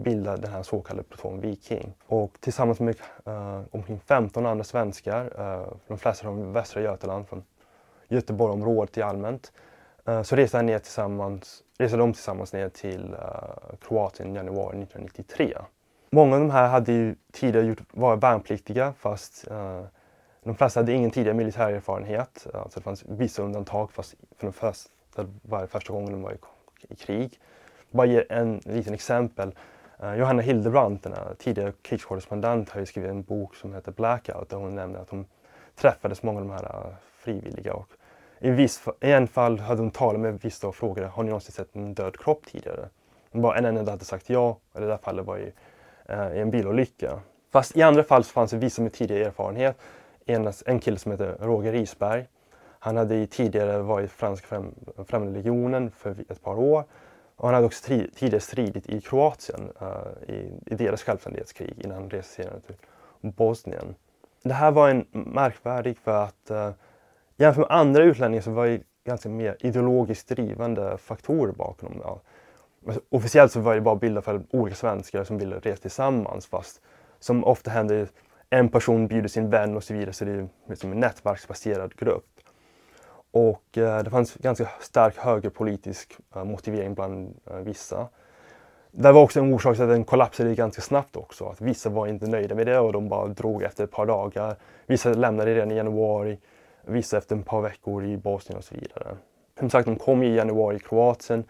bilda 0.00 0.36
den 0.36 0.52
här 0.52 0.62
så 0.62 0.80
kallade 0.80 1.08
Pluton 1.08 1.40
Viking. 1.40 1.94
Och 2.06 2.40
tillsammans 2.40 2.80
med 2.80 2.96
uh, 3.28 3.62
omkring 3.70 4.00
15 4.00 4.46
andra 4.46 4.64
svenskar, 4.64 5.40
uh, 5.40 5.72
de 5.86 5.98
flesta 5.98 6.22
från 6.22 6.52
Västra 6.52 6.82
Götaland, 6.82 7.28
från 7.28 7.42
Göteborgsområdet 8.08 8.98
i 8.98 9.02
allmänt, 9.02 9.52
uh, 10.08 10.22
så 10.22 10.36
reste, 10.36 10.62
ner 10.62 10.78
tillsammans, 10.78 11.62
reser 11.78 11.98
de 11.98 12.12
tillsammans 12.12 12.52
ner 12.52 12.68
till 12.68 13.16
Kroatien 13.80 14.32
i 14.32 14.36
januari 14.36 14.82
1993. 14.82 15.58
Många 16.10 16.34
av 16.34 16.40
de 16.40 16.50
här 16.50 16.68
hade 16.68 16.92
ju 16.92 17.14
tidigare 17.32 17.66
gjort, 17.66 17.82
varit 17.92 18.22
värnpliktiga 18.22 18.92
fast 18.98 19.48
de 20.44 20.54
flesta 20.54 20.80
hade 20.80 20.92
ingen 20.92 21.10
tidigare 21.10 21.36
militärerfarenhet. 21.36 22.46
Alltså 22.54 22.80
det 22.80 22.84
fanns 22.84 23.04
vissa 23.08 23.42
undantag 23.42 23.92
fast 23.92 24.14
för 24.36 24.46
de 24.46 24.52
första, 24.52 25.26
var 25.42 25.60
det 25.60 25.66
första 25.66 25.92
gången 25.92 26.12
de 26.12 26.22
var 26.22 26.32
i, 26.32 26.36
i 26.88 26.96
krig. 26.96 27.40
Bara 27.90 28.06
ge 28.06 28.24
en 28.28 28.60
liten 28.64 28.94
exempel. 28.94 29.54
Eh, 30.02 30.14
Johanna 30.14 30.42
Hildebrandt, 30.42 31.02
den 31.02 31.14
tidigare 31.38 31.72
krigskorrespondent, 31.82 32.70
har 32.70 32.80
ju 32.80 32.86
skrivit 32.86 33.10
en 33.10 33.22
bok 33.22 33.56
som 33.56 33.74
heter 33.74 33.92
Blackout 33.92 34.48
där 34.48 34.56
hon 34.56 34.74
nämner 34.74 34.98
att 34.98 35.10
hon 35.10 35.26
träffades 35.74 36.22
många 36.22 36.40
av 36.40 36.46
de 36.46 36.52
här 36.52 36.64
eh, 36.64 36.92
frivilliga. 37.18 37.74
Och 37.74 37.88
i, 38.38 38.50
viss, 38.50 38.82
I 39.00 39.12
en 39.12 39.28
fall 39.28 39.58
hade 39.58 39.82
hon 39.82 39.90
talat 39.90 40.20
med 40.20 40.40
vissa 40.42 40.68
och 40.68 40.74
frågade 40.74 41.08
har 41.08 41.22
ni 41.22 41.28
någonsin 41.28 41.52
sett 41.52 41.76
en 41.76 41.94
död 41.94 42.18
kropp 42.18 42.46
tidigare? 42.46 42.88
Bara 43.32 43.58
en 43.58 43.64
enda 43.64 43.90
hade 43.90 44.04
sagt 44.04 44.30
ja, 44.30 44.58
och 44.72 44.80
det 44.80 44.86
där 44.86 44.96
fallet 44.96 45.26
var 45.26 45.38
i, 45.38 45.52
eh, 46.04 46.32
i 46.32 46.40
en 46.40 46.50
bilolycka. 46.50 47.20
Fast 47.52 47.76
i 47.76 47.82
andra 47.82 48.02
fall 48.02 48.24
så 48.24 48.32
fanns 48.32 48.50
det 48.50 48.56
vissa 48.56 48.82
med 48.82 48.92
tidigare 48.92 49.24
erfarenhet 49.24 49.76
en, 50.26 50.52
en 50.66 50.80
kille 50.80 50.98
som 50.98 51.12
heter 51.12 51.36
Roger 51.40 51.72
Risberg. 51.72 52.26
Han 52.78 52.96
hade 52.96 53.26
tidigare 53.26 53.78
varit 53.78 54.04
i 54.04 54.08
franska 54.08 54.46
främ, 54.46 54.74
främlingslegionen 55.06 55.90
för 55.90 56.10
ett 56.10 56.42
par 56.42 56.58
år 56.58 56.84
han 57.46 57.54
hade 57.54 57.66
också 57.66 57.84
tidigare 58.14 58.40
stridit 58.40 58.88
i 58.88 59.00
Kroatien 59.00 59.72
uh, 59.82 60.34
i, 60.34 60.52
i, 60.66 60.74
deras 60.74 61.02
självständighetskrig 61.02 61.74
innan 61.78 61.96
han 61.96 62.10
reste 62.10 62.34
senare 62.34 62.60
till 62.60 62.76
Bosnien. 63.20 63.94
Det 64.42 64.52
här 64.52 64.70
var 64.70 64.88
en 64.88 65.06
märkvärdig 65.12 65.98
för 65.98 66.24
att 66.24 66.50
uh, 66.50 66.70
jämfört 67.36 67.68
med 67.68 67.78
andra 67.78 68.02
utlänningar 68.02 68.42
så 68.42 68.50
var 68.50 68.66
det 68.66 68.82
ganska 69.04 69.28
mer 69.28 69.56
ideologiskt 69.60 70.28
drivande 70.28 70.98
faktorer 70.98 71.52
bakom. 71.52 72.00
Ja. 72.04 72.20
Alltså, 72.86 73.00
officiellt 73.08 73.52
så 73.52 73.60
var 73.60 73.74
det 73.74 73.80
bara 73.80 73.96
bilder 73.96 74.20
för 74.20 74.42
olika 74.50 74.76
svenskar 74.76 75.24
som 75.24 75.38
ville 75.38 75.56
resa 75.56 75.82
tillsammans 75.82 76.46
fast 76.46 76.80
som 77.18 77.44
ofta 77.44 77.70
händer 77.70 78.08
en 78.50 78.68
person 78.68 79.08
bjuder 79.08 79.28
sin 79.28 79.50
vän 79.50 79.76
och 79.76 79.84
så 79.84 79.94
vidare 79.94 80.12
så 80.12 80.24
det 80.24 80.32
är 80.32 80.48
liksom 80.68 80.92
en 80.92 81.00
nätverksbaserad 81.00 81.96
grupp. 81.96 82.29
Och 83.30 83.78
eh, 83.78 84.02
det 84.02 84.10
fanns 84.10 84.34
ganska 84.34 84.68
stark 84.80 85.16
högerpolitisk 85.16 86.16
eh, 86.34 86.44
motivering 86.44 86.94
bland 86.94 87.36
eh, 87.50 87.56
vissa. 87.56 88.08
Det 88.92 89.12
var 89.12 89.22
också 89.22 89.40
en 89.40 89.54
orsak 89.54 89.74
till 89.74 89.84
att 89.84 89.90
den 89.90 90.04
kollapsade 90.04 90.54
ganska 90.54 90.82
snabbt 90.82 91.16
också. 91.16 91.46
Att 91.46 91.60
vissa 91.60 91.90
var 91.90 92.06
inte 92.06 92.26
nöjda 92.26 92.54
med 92.54 92.66
det 92.66 92.78
och 92.78 92.92
de 92.92 93.08
bara 93.08 93.26
drog 93.26 93.62
efter 93.62 93.84
ett 93.84 93.90
par 93.90 94.06
dagar. 94.06 94.56
Vissa 94.86 95.12
lämnade 95.12 95.54
redan 95.54 95.70
i 95.70 95.74
januari, 95.74 96.38
vissa 96.82 97.18
efter 97.18 97.36
ett 97.36 97.46
par 97.46 97.60
veckor 97.60 98.04
i 98.04 98.16
Bosnien 98.16 98.58
och 98.58 98.64
så 98.64 98.74
vidare. 98.74 99.16
Som 99.58 99.70
sagt, 99.70 99.86
de 99.86 99.96
kom 99.96 100.22
i 100.22 100.34
januari 100.34 100.76
i 100.76 100.78
Kroatien. 100.78 101.44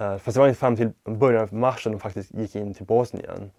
Eh, 0.00 0.18
fast 0.18 0.34
det 0.34 0.40
var 0.40 0.48
inte 0.48 0.60
fram 0.60 0.76
till 0.76 0.90
början 1.04 1.42
av 1.42 1.54
mars 1.54 1.82
som 1.82 1.92
de 1.92 1.98
faktiskt 1.98 2.34
gick 2.34 2.56
in 2.56 2.74
till 2.74 2.86
Bosnien. 2.86 3.50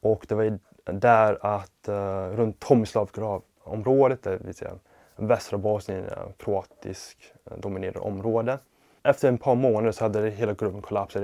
Och 0.00 0.26
det 0.28 0.34
var 0.34 0.58
där 0.84 1.38
att 1.40 1.88
eh, 1.88 2.28
runt 2.36 2.60
Tomislavgrav-området, 2.60 4.22
det 4.22 4.36
vill 4.36 4.54
säga 4.54 4.72
västra 5.18 5.58
Bosnien, 5.58 6.04
är 6.04 6.32
kroatiskt 6.36 7.34
eh, 7.50 7.58
dominerade 7.58 7.98
område. 7.98 8.58
Efter 9.02 9.32
ett 9.32 9.40
par 9.40 9.54
månader 9.54 9.92
så 9.92 10.04
hade 10.04 10.30
hela 10.30 10.52
gruppen 10.52 10.82
kollapsat. 10.82 11.22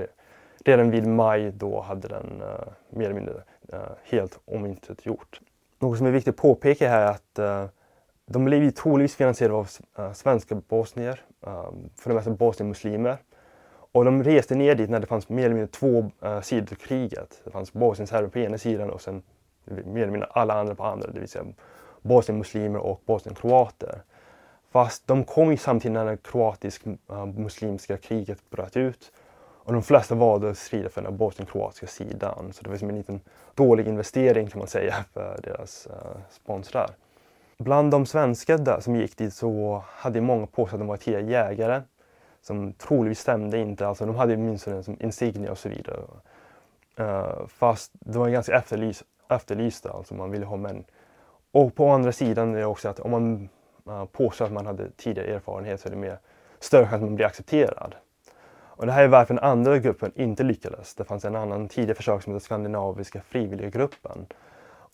Redan 0.65 0.91
vid 0.91 1.07
maj 1.07 1.53
då 1.53 1.81
hade 1.81 2.09
den 2.09 2.43
uh, 2.43 2.49
mer 2.91 3.05
eller 3.05 3.15
mindre 3.15 3.35
uh, 3.73 3.79
helt 4.05 4.39
omintetgjort. 4.45 5.41
Något 5.79 5.99
som 5.99 6.07
är 6.07 6.11
viktigt 6.11 6.35
att 6.35 6.41
påpeka 6.41 6.89
här 6.89 7.01
är 7.01 7.11
att 7.11 7.39
uh, 7.39 7.71
de 8.27 8.45
blev 8.45 8.71
troligtvis 8.71 9.17
finansierade 9.17 9.55
av 9.55 9.69
uh, 9.99 10.13
svenska 10.13 10.55
bosnier, 10.55 11.21
för 11.97 12.11
det 12.11 12.15
mesta 12.15 12.31
bosnienmuslimer. 12.31 13.17
Och 13.93 14.05
de 14.05 14.23
reste 14.23 14.55
ner 14.55 14.75
dit 14.75 14.91
när 14.91 15.01
det 15.01 15.07
fanns 15.07 15.29
mer 15.29 15.45
eller 15.45 15.55
mindre 15.55 15.73
två 15.73 16.11
uh, 16.25 16.41
sidor 16.41 16.67
till 16.67 16.77
kriget. 16.77 17.41
Det 17.45 17.51
fanns 17.51 17.73
bosnienserber 17.73 18.29
på 18.29 18.39
ena 18.39 18.59
sidan 18.59 18.91
och 18.91 19.01
sen 19.01 19.23
mer 19.65 20.03
eller 20.03 20.13
mindre 20.13 20.29
alla 20.33 20.55
andra 20.55 20.75
på 20.75 20.85
andra, 20.85 21.11
det 21.11 21.21
vill 21.21 21.29
säga 21.29 21.45
bosnienmuslimer 22.05 22.79
och 22.79 23.03
bosnienkroater. 23.07 24.03
Fast 24.71 25.07
de 25.07 25.25
kom 25.25 25.51
ju 25.51 25.57
samtidigt 25.57 25.93
när 25.93 26.05
det 26.05 26.17
kroatisk-muslimska 26.17 27.93
eh, 27.93 27.99
kriget 27.99 28.51
bröt 28.51 28.77
ut. 28.77 29.13
Och 29.65 29.73
de 29.73 29.83
flesta 29.83 30.15
valde 30.15 30.51
att 30.51 30.59
strida 30.59 30.89
för 30.89 31.03
den 31.03 31.17
bosnienkroatiska 31.17 31.87
sidan. 31.87 32.53
Så 32.53 32.63
det 32.63 32.71
var 32.71 32.77
som 32.77 32.89
en 32.89 32.97
liten 32.97 33.21
dålig 33.55 33.89
investering 33.89 34.49
kan 34.49 34.59
man 34.59 34.69
säga 34.69 34.95
för 35.13 35.41
deras 35.43 35.87
uh, 35.87 35.93
sponsrar. 36.31 36.91
Bland 37.59 37.91
de 37.91 38.07
svenskar 38.07 38.59
där 38.59 38.81
som 38.81 38.97
gick 38.97 39.17
dit 39.17 39.35
så 39.35 39.83
hade 39.87 40.21
många 40.21 40.47
påstått 40.47 40.75
att 40.75 40.81
de 40.81 40.89
var 40.89 40.97
tidigare 40.97 41.25
jägare. 41.31 41.83
Som 42.43 42.73
troligtvis 42.73 43.21
stämde 43.21 43.59
inte, 43.59 43.87
alltså 43.87 44.07
de 44.07 44.17
hade 44.17 44.35
åtminstone 44.35 44.83
som 44.83 44.97
insignia 45.01 45.51
och 45.51 45.59
så 45.59 45.69
vidare. 45.69 46.01
Uh, 47.01 47.47
fast 47.47 47.93
de 47.93 48.19
var 48.19 48.29
ganska 48.29 48.57
efterlyst, 48.57 49.03
efterlysta, 49.29 49.91
alltså 49.91 50.15
man 50.15 50.31
ville 50.31 50.47
ha 50.47 50.57
män. 50.57 50.85
Och 51.55 51.75
på 51.75 51.89
andra 51.89 52.13
sidan 52.13 52.55
är 52.55 52.59
det 52.59 52.65
också 52.65 52.89
att 52.89 53.01
om 53.01 53.11
man 53.11 53.49
påstår 54.13 54.45
att 54.45 54.53
man 54.53 54.67
hade 54.67 54.91
tidigare 54.91 55.35
erfarenhet 55.35 55.81
så 55.81 55.89
är 55.89 55.91
det 55.91 55.97
mer 55.97 56.19
större 56.61 56.87
chans 56.87 56.95
att 56.95 57.01
man 57.01 57.15
blir 57.15 57.27
accepterad. 57.27 57.95
Och 58.47 58.87
det 58.87 58.93
här 58.93 59.05
är 59.05 59.09
varför 59.09 59.35
den 59.35 59.45
andra 59.45 59.79
gruppen 59.79 60.13
inte 60.15 60.43
lyckades. 60.43 60.95
Det 60.95 61.05
fanns 61.05 61.25
en 61.25 61.37
annan 61.37 61.69
tidigare 61.69 61.95
försök 61.95 62.23
som 62.23 62.33
hette 62.33 62.45
Skandinaviska 62.45 63.21
frivilliggruppen. 63.21 64.27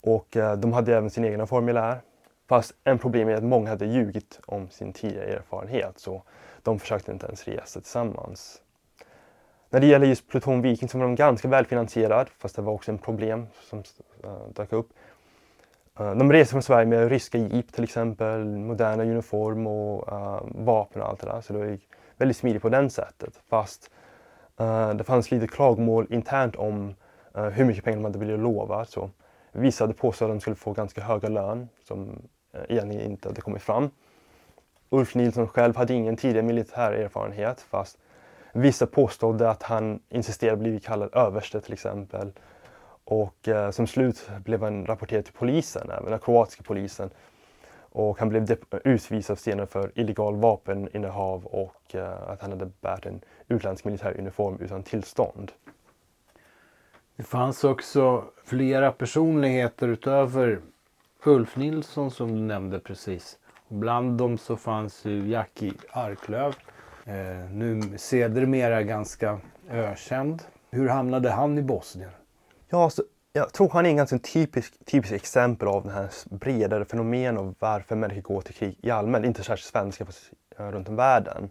Och 0.01 0.37
eh, 0.37 0.57
de 0.57 0.73
hade 0.73 0.97
även 0.97 1.09
sin 1.09 1.25
egna 1.25 1.47
formulär. 1.47 2.01
Fast 2.49 2.73
en 2.83 2.99
problem 2.99 3.29
är 3.29 3.33
att 3.33 3.43
många 3.43 3.69
hade 3.69 3.85
ljugit 3.85 4.39
om 4.45 4.69
sin 4.69 4.93
tidigare 4.93 5.25
erfarenhet 5.25 5.99
så 5.99 6.23
de 6.63 6.79
försökte 6.79 7.11
inte 7.11 7.25
ens 7.25 7.47
resa 7.47 7.79
tillsammans. 7.79 8.61
När 9.69 9.79
det 9.79 9.87
gäller 9.87 10.07
just 10.07 10.27
Pluton 10.27 10.61
Viking 10.61 10.89
så 10.89 10.97
var 10.97 11.05
de 11.05 11.15
ganska 11.15 11.47
välfinansierad 11.47 12.29
fast 12.37 12.55
det 12.55 12.61
var 12.61 12.73
också 12.73 12.91
en 12.91 12.97
problem 12.97 13.47
som 13.69 13.83
eh, 14.23 14.47
dök 14.55 14.73
upp. 14.73 14.89
Eh, 16.01 16.15
de 16.15 16.31
reser 16.31 16.51
från 16.51 16.63
Sverige 16.63 16.85
med 16.85 17.09
ryska 17.09 17.37
jeep 17.37 17.71
till 17.71 17.83
exempel, 17.83 18.45
moderna 18.45 19.03
uniform 19.03 19.67
och 19.67 20.13
uh, 20.13 20.41
vapen 20.45 21.01
och 21.01 21.09
allt 21.09 21.19
det 21.19 21.27
där. 21.27 21.41
Så 21.41 21.53
det 21.53 21.59
var 21.59 21.77
väldigt 22.17 22.37
smidigt 22.37 22.61
på 22.61 22.69
det 22.69 22.89
sättet. 22.89 23.41
Fast 23.49 23.91
eh, 24.59 24.93
det 24.93 25.03
fanns 25.03 25.31
lite 25.31 25.47
klagomål 25.47 26.07
internt 26.09 26.55
om 26.55 26.95
hur 27.33 27.65
mycket 27.65 27.83
pengar 27.83 27.97
de 27.97 28.03
hade 28.03 28.17
blivit 28.17 28.39
lovat. 28.39 28.89
Så 28.89 29.09
vissa 29.51 29.83
hade 29.83 29.93
påstått 29.93 30.25
att 30.25 30.31
de 30.31 30.39
skulle 30.41 30.55
få 30.55 30.73
ganska 30.73 31.01
höga 31.01 31.29
lön 31.29 31.69
som 31.87 32.21
egentligen 32.67 33.11
inte 33.11 33.29
hade 33.29 33.41
kommit 33.41 33.61
fram. 33.61 33.89
Ulf 34.89 35.15
Nilsson 35.15 35.47
själv 35.47 35.75
hade 35.75 35.93
ingen 35.93 36.15
tidigare 36.15 36.45
militär 36.45 36.91
erfarenhet 36.91 37.61
fast 37.61 37.97
Vissa 38.53 38.87
påstod 38.87 39.41
att 39.41 39.63
han 39.63 39.99
insisterade 40.09 40.57
bli 40.57 40.79
kallad 40.79 41.09
överste 41.13 41.61
till 41.61 41.73
exempel. 41.73 42.31
Och 43.11 43.47
eh, 43.47 43.71
som 43.71 43.87
slut 43.87 44.29
blev 44.45 44.63
han 44.63 44.85
rapporterad 44.85 45.25
till 45.25 45.33
polisen, 45.33 45.89
även 45.89 46.11
den 46.11 46.19
kroatiska 46.19 46.63
polisen. 46.63 47.09
Och 47.93 48.19
han 48.19 48.29
blev 48.29 48.57
utvisad 48.83 49.39
senare 49.39 49.67
för 49.67 49.91
illegal 49.95 50.35
vapeninnehav 50.35 51.45
och 51.45 51.95
eh, 51.95 52.29
att 52.29 52.41
han 52.41 52.51
hade 52.51 52.71
bärt 52.81 53.05
en 53.05 53.21
utländsk 53.47 53.85
militäruniform 53.85 54.57
utan 54.59 54.83
tillstånd. 54.83 55.51
Det 57.15 57.23
fanns 57.23 57.63
också 57.63 58.23
flera 58.43 58.91
personligheter 58.91 59.87
utöver 59.87 60.59
Ulf 61.25 61.55
Nilsson 61.55 62.11
som 62.11 62.35
du 62.35 62.41
nämnde 62.41 62.79
precis. 62.79 63.37
Och 63.67 63.75
bland 63.75 64.17
dem 64.17 64.37
så 64.37 64.57
fanns 64.57 65.05
ju 65.05 65.29
Jackie 65.29 65.73
Arklöv 65.89 66.55
Eh, 67.05 67.49
nu 67.51 67.97
sedermera 67.97 68.83
ganska 68.83 69.39
ökänd. 69.69 70.43
Hur 70.69 70.89
hamnade 70.89 71.29
han 71.29 71.57
i 71.57 71.61
Bosnien? 71.61 72.11
Ja, 72.73 72.89
så 72.89 73.03
jag 73.33 73.53
tror 73.53 73.69
han 73.69 73.85
är 73.85 73.89
en 73.89 73.97
ganska 73.97 74.19
typisk, 74.19 74.85
typisk 74.85 75.13
exempel 75.13 75.67
av 75.67 75.83
det 75.83 75.91
här 75.91 76.09
bredare 76.29 76.85
fenomen 76.85 77.37
av 77.37 77.55
varför 77.59 77.95
människor 77.95 78.21
går 78.21 78.41
till 78.41 78.53
krig 78.53 78.77
i 78.81 78.91
allmänhet, 78.91 79.27
inte 79.27 79.43
särskilt 79.43 79.71
svenska, 79.71 80.05
fast 80.05 80.31
eh, 80.57 80.71
runt 80.71 80.89
om 80.89 80.95
världen. 80.95 81.49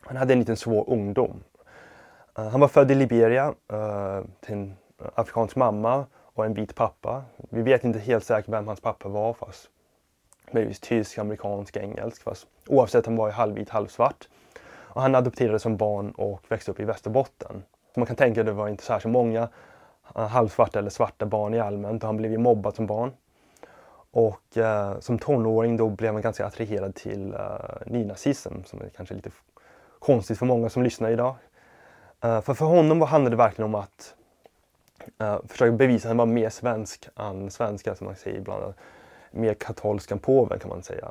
Han 0.00 0.16
hade 0.16 0.32
en 0.32 0.38
liten 0.38 0.56
svår 0.56 0.90
ungdom. 0.90 1.42
Uh, 2.38 2.48
han 2.48 2.60
var 2.60 2.68
född 2.68 2.90
i 2.90 2.94
Liberia 2.94 3.54
uh, 3.72 4.24
till 4.40 4.54
en 4.54 4.76
afrikansk 5.14 5.56
mamma 5.56 6.06
och 6.16 6.46
en 6.46 6.54
vit 6.54 6.74
pappa. 6.74 7.24
Vi 7.50 7.62
vet 7.62 7.84
inte 7.84 7.98
helt 7.98 8.24
säkert 8.24 8.48
vem 8.48 8.66
hans 8.66 8.80
pappa 8.80 9.08
var 9.08 9.32
fast 9.32 9.68
möjligtvis 10.50 10.80
tysk, 10.80 11.18
amerikansk, 11.18 11.76
engelsk. 11.76 12.22
Fast 12.22 12.46
oavsett 12.66 13.06
han 13.06 13.16
var 13.16 13.26
ju 13.26 13.32
halvvit, 13.32 13.70
halvsvart. 13.70 14.28
Och 14.72 15.02
han 15.02 15.14
adopterades 15.14 15.62
som 15.62 15.76
barn 15.76 16.10
och 16.10 16.42
växte 16.48 16.70
upp 16.70 16.80
i 16.80 16.84
Västerbotten. 16.84 17.62
Så 17.94 18.00
man 18.00 18.06
kan 18.06 18.16
tänka 18.16 18.40
att 18.40 18.46
det 18.46 18.52
var 18.52 18.68
inte 18.68 18.84
särskilt 18.84 19.12
många 19.12 19.48
Eh, 20.16 20.26
halvsvarta 20.26 20.78
eller 20.78 20.90
svarta 20.90 21.26
barn 21.26 21.54
i 21.54 21.60
allmänt 21.60 22.02
och 22.02 22.06
han 22.06 22.16
blev 22.16 22.32
ju 22.32 22.38
mobbad 22.38 22.74
som 22.74 22.86
barn. 22.86 23.12
Och 24.10 24.56
eh, 24.56 25.00
som 25.00 25.18
tonåring 25.18 25.76
då 25.76 25.88
blev 25.88 26.12
han 26.12 26.22
ganska 26.22 26.46
attraherad 26.46 26.94
till 26.94 27.34
eh, 27.34 27.40
nynazism 27.86 28.62
som 28.64 28.80
är 28.80 28.88
kanske 28.88 29.14
lite 29.14 29.30
konstigt 29.98 30.38
för 30.38 30.46
många 30.46 30.68
som 30.68 30.82
lyssnar 30.82 31.10
idag. 31.10 31.34
Eh, 32.20 32.40
för 32.40 32.54
för 32.54 32.66
honom 32.66 33.02
handlade 33.02 33.36
det 33.36 33.42
verkligen 33.42 33.74
om 33.74 33.74
att 33.74 34.14
eh, 35.20 35.38
försöka 35.48 35.72
bevisa 35.72 36.08
att 36.08 36.10
han 36.10 36.16
var 36.16 36.26
mer 36.26 36.50
svensk 36.50 37.08
än 37.16 37.50
svenska 37.50 37.94
som 37.94 38.06
man 38.06 38.16
säger 38.16 38.38
ibland. 38.38 38.74
Mer 39.30 39.54
katolsk 39.54 40.10
än 40.10 40.18
påven 40.18 40.58
kan 40.58 40.68
man 40.68 40.82
säga. 40.82 41.08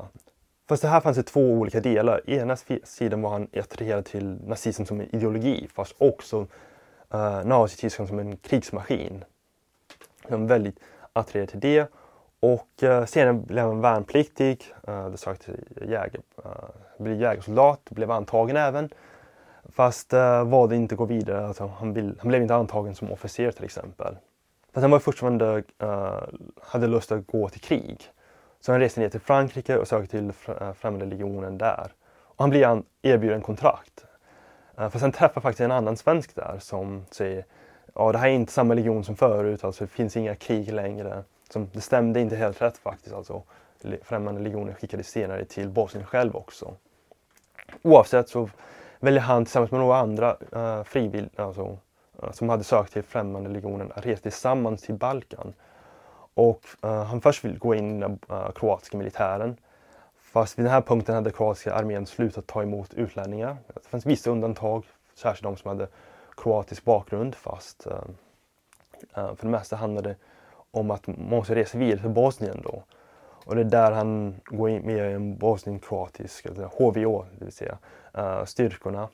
Fast 0.70 0.82
det 0.82 0.88
här 0.88 1.02
fanns 1.02 1.18
det 1.18 1.24
två 1.24 1.42
olika 1.42 1.80
delar. 1.80 2.30
Ena 2.30 2.56
sidan 2.84 3.22
var 3.22 3.30
han 3.30 3.48
attraherad 3.54 4.06
till 4.06 4.38
nazism 4.48 4.86
som 4.86 5.02
ideologi 5.02 5.68
fast 5.74 5.96
också 5.98 6.48
eh, 7.14 7.46
Nazityskland 7.46 8.10
som 8.10 8.20
en 8.20 8.38
krigsmaskin. 8.38 9.24
Han 10.30 10.42
var 10.42 10.48
väldigt 10.48 10.80
attraherad 11.14 11.50
till 11.50 11.60
det. 11.60 11.92
Och 12.40 12.84
eh, 12.84 13.06
senare 13.06 13.34
blev 13.34 13.66
han 13.66 13.82
värnpliktig, 13.82 14.74
eh, 14.88 15.10
det 15.10 15.18
sökte 15.18 15.52
eh, 15.52 15.90
jäger, 15.90 16.22
eh, 16.46 16.52
blev 16.98 17.22
jägarsoldat, 17.22 17.80
blev 17.90 18.12
antagen 18.12 18.58
även. 18.58 18.90
Fast 19.70 20.14
eh, 20.14 20.44
valde 20.44 20.76
inte 20.76 20.96
att 20.96 21.00
gå 21.00 21.06
vidare, 21.06 21.48
alltså, 21.48 21.68
han, 21.68 21.94
vill, 21.94 22.16
han 22.20 22.28
blev 22.28 22.42
inte 22.42 22.56
antagen 22.56 22.96
som 22.96 23.12
officer 23.12 23.52
till 23.52 23.64
exempel. 23.64 24.18
Fast 24.74 24.82
han 24.82 24.92
var 24.92 25.00
fortfarande, 25.00 25.64
eh, 25.80 26.22
hade 26.62 26.88
lust 26.88 27.12
att 27.12 27.28
gå 27.28 27.50
till 27.50 27.62
krig. 27.62 28.02
Så 28.60 28.72
han 28.72 28.82
reste 28.82 29.00
ner 29.00 29.10
till 29.10 29.20
Frankrike 29.20 29.78
och 29.78 29.88
sökte 29.88 30.18
till 30.18 30.32
eh, 30.48 30.74
Främre 30.74 31.06
legionen 31.06 31.58
där. 31.58 31.92
Och 32.24 32.44
han 32.44 32.50
blir 32.50 32.84
erbjuden 33.02 33.42
kontrakt. 33.42 34.06
Eh, 34.80 34.84
för 34.84 34.90
Fast 34.90 35.02
han 35.02 35.12
träffar 35.12 35.42
faktiskt 35.42 35.62
en 35.62 35.72
annan 35.72 35.98
svensk 35.98 36.36
där 36.36 36.58
som 36.60 37.06
säger 37.12 37.46
ja 37.96 38.12
det 38.12 38.18
här 38.18 38.28
är 38.28 38.34
inte 38.34 38.52
samma 38.52 38.74
legion 38.74 39.04
som 39.04 39.16
förut, 39.16 39.64
alltså 39.64 39.84
det 39.84 39.92
finns 39.92 40.18
inga 40.18 40.36
krig 40.36 40.74
längre. 40.74 41.24
Som, 41.50 41.70
det 41.74 41.82
stämde 41.82 42.20
inte 42.20 42.36
helt 42.36 42.62
rätt 42.62 42.78
faktiskt. 42.78 43.16
Alltså, 43.16 43.44
Främmande 44.02 44.42
legionen 44.42 44.76
skickades 44.76 45.08
senare 45.08 45.46
till 45.46 45.70
Bosnien 45.70 46.06
själv 46.06 46.36
också. 46.36 46.74
Oavsett 47.82 48.30
så 48.30 48.50
väljer 49.00 49.22
han 49.22 49.46
tillsammans 49.46 49.72
med 49.72 49.80
några 49.80 49.98
andra 49.98 50.38
eh, 50.52 50.60
uh, 50.60 50.84
frivilliga 50.84 51.44
alltså, 51.44 51.78
uh, 52.24 52.32
som 52.32 52.50
hade 52.50 52.64
sökt 52.64 52.94
till 52.94 53.04
främmande 53.04 53.50
legionen 53.50 53.92
att 53.96 54.06
resa 54.06 54.22
tillsammans 54.22 54.82
till 54.82 54.96
Balkan. 54.96 55.54
Och 56.34 56.62
uh, 56.86 57.04
han 57.04 57.22
först 57.22 57.46
vill 57.46 57.60
gå 57.60 57.76
in 57.76 57.98
i 57.98 58.02
den 58.02 58.20
uh, 58.32 58.52
kroatiska 58.52 58.98
militären. 58.98 59.58
Fast 60.32 60.60
vid 60.60 60.66
den 60.66 60.74
här 60.74 60.82
punkten 60.82 61.16
hade 61.16 61.32
kroatiska 61.32 61.74
armén 61.74 62.06
slutat 62.06 62.48
ta 62.48 62.64
emot 62.64 62.94
utlänningar. 62.94 63.58
Det 63.74 63.90
fanns 63.90 64.06
vissa 64.06 64.30
undantag, 64.30 64.86
särskilt 65.16 65.44
de 65.44 65.58
som 65.58 65.70
hade 65.70 65.88
kroatisk 66.38 66.86
bakgrund 66.86 67.36
fast 67.36 67.88
eh, 67.88 67.94
eh, 69.16 69.36
för 69.36 69.46
det 69.46 69.52
mesta 69.52 69.76
handlade 69.76 70.10
det 70.10 70.16
om 70.72 70.92
att 70.92 71.08
man 71.08 71.16
måste 71.20 71.56
resa 71.56 71.78
vidare 71.78 72.00
till 72.00 72.10
Bosnien 72.10 72.62
då. 72.64 72.84
Och 73.46 73.56
det 73.56 73.62
är 73.62 73.66
där 73.66 73.92
han 73.92 74.36
går 74.46 74.70
in 74.70 74.82
med 74.82 75.12
i 75.12 75.14
en 75.14 75.38
bosnienkroatisk, 75.38 76.48
HVO, 76.48 77.26
det 77.40 77.46
vill 77.46 77.54
säga 77.54 77.78
eh, 78.14 78.46
styrkorna. 78.46 79.10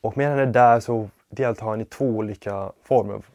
Och 0.00 0.16
medan 0.16 0.38
han 0.38 0.48
är 0.48 0.52
där 0.52 0.80
så 0.80 1.08
deltar 1.28 1.66
han 1.66 1.80
i 1.80 1.84
två 1.84 2.04
olika 2.04 2.72
former 2.82 3.14
av 3.14 3.26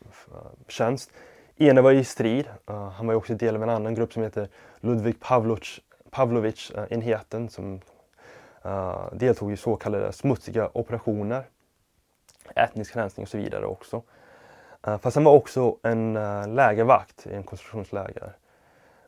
tjänst. 0.67 1.11
Ena 1.57 1.81
var 1.81 1.91
i 1.91 2.03
strid. 2.03 2.49
Uh, 2.69 2.89
han 2.89 3.07
var 3.07 3.13
också 3.13 3.33
del 3.33 3.55
av 3.55 3.63
en 3.63 3.69
annan 3.69 3.95
grupp 3.95 4.13
som 4.13 4.23
heter 4.23 4.47
Ludvig 4.79 5.19
Pavlovic-enheten 6.13 7.49
som 7.49 7.81
eh, 8.63 9.13
deltog 9.13 9.51
i 9.51 9.57
så 9.57 9.75
kallade 9.75 10.13
smutsiga 10.13 10.69
operationer. 10.73 11.43
Etnisk 12.55 12.95
rensning 12.95 13.23
och 13.23 13.29
så 13.29 13.37
vidare 13.37 13.65
också. 13.65 14.01
Eh, 14.87 14.97
fast 14.97 15.15
han 15.15 15.23
var 15.23 15.33
också 15.33 15.77
en 15.83 16.15
eh, 16.15 16.47
lägervakt 16.47 17.27
i 17.27 17.33
en 17.33 17.43
koncentrationsläger. 17.43 18.33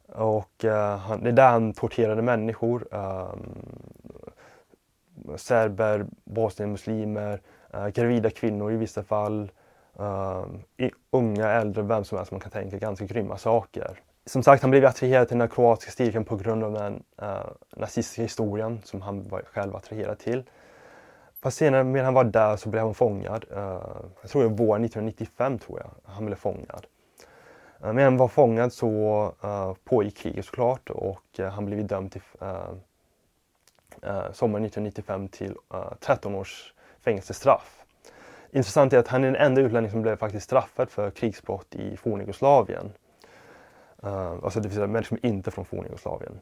Och 0.07 0.63
uh, 0.63 0.97
han, 0.97 1.24
det 1.24 1.29
är 1.29 1.33
där 1.33 1.50
han 1.50 1.74
torterade 1.74 2.21
människor. 2.21 2.88
Serber, 5.35 6.05
bosnienmuslimer, 6.24 7.41
uh, 7.75 7.88
gravida 7.88 8.29
kvinnor 8.29 8.71
i 8.71 8.77
vissa 8.77 9.03
fall. 9.03 9.51
Uh, 10.00 10.45
i, 10.77 10.91
unga, 11.12 11.50
äldre, 11.50 11.83
vem 11.83 12.03
som 12.03 12.17
helst 12.17 12.31
man 12.31 12.41
kan 12.41 12.51
tänka. 12.51 12.77
Ganska 12.77 13.05
grymma 13.05 13.38
saker. 13.38 14.00
Som 14.27 14.44
sagt, 14.44 14.62
han 14.62 14.72
blev 14.72 14.86
attraherad 14.86 15.27
till 15.27 15.38
den 15.38 15.50
kroatiska 15.50 15.91
styrkan 15.91 16.25
på 16.25 16.36
grund 16.36 16.63
av 16.63 16.74
den 16.74 17.03
uh, 17.22 17.46
nazistiska 17.75 18.22
historien 18.22 18.82
som 18.84 19.01
han 19.01 19.27
var 19.27 19.41
själv 19.53 19.75
attraherad 19.75 20.20
till. 20.20 20.44
Fast 21.41 21.58
senare 21.58 21.84
medan 21.84 22.05
han 22.05 22.13
var 22.13 22.24
där 22.24 22.58
så 22.58 22.70
blev 22.70 22.84
han 22.84 22.94
fångad. 22.94 23.46
Uh, 23.51 23.58
jag 24.22 24.29
tror 24.29 24.44
det 24.44 24.50
var 24.50 24.58
våren 24.58 24.86
1995 24.86 25.60
tror 25.60 25.79
jag 25.79 26.13
han 26.13 26.25
blev 26.25 26.36
fångad. 26.36 26.86
Uh, 27.84 27.94
medan 27.94 28.03
han 28.03 28.17
var 28.17 28.27
fångad 28.27 28.74
så 28.74 28.89
uh, 29.44 29.74
pågick 29.84 30.17
kriget 30.17 30.46
såklart 30.46 30.89
och 30.89 31.39
uh, 31.39 31.46
han 31.46 31.65
blev 31.65 31.88
dömd 31.88 32.12
till 32.12 32.22
uh, 32.41 32.72
sommaren 34.32 34.65
1995 34.65 35.27
till 35.27 35.55
13 36.00 36.36
års 36.36 36.74
fängelsestraff. 37.01 37.84
Intressant 38.51 38.94
är 38.94 38.98
att 38.98 39.08
han 39.08 39.24
är 39.24 39.27
den 39.32 39.36
enda 39.36 39.62
utlänning 39.62 39.91
som 39.91 40.01
blev 40.01 40.15
faktiskt 40.15 40.46
straffad 40.46 40.89
för 40.89 41.12
krigsbrott 41.12 41.75
i 41.75 41.98
forna 41.98 42.24
Jugoslavien. 42.24 42.91
Uh, 44.05 44.39
alltså 44.43 44.59
det 44.59 44.67
vill 44.67 44.75
säga 44.75 44.88
människor 44.88 45.17
som 45.17 45.29
inte 45.29 45.50
är 45.50 45.51
från 45.51 45.65
fornjugoslavien. 45.65 46.39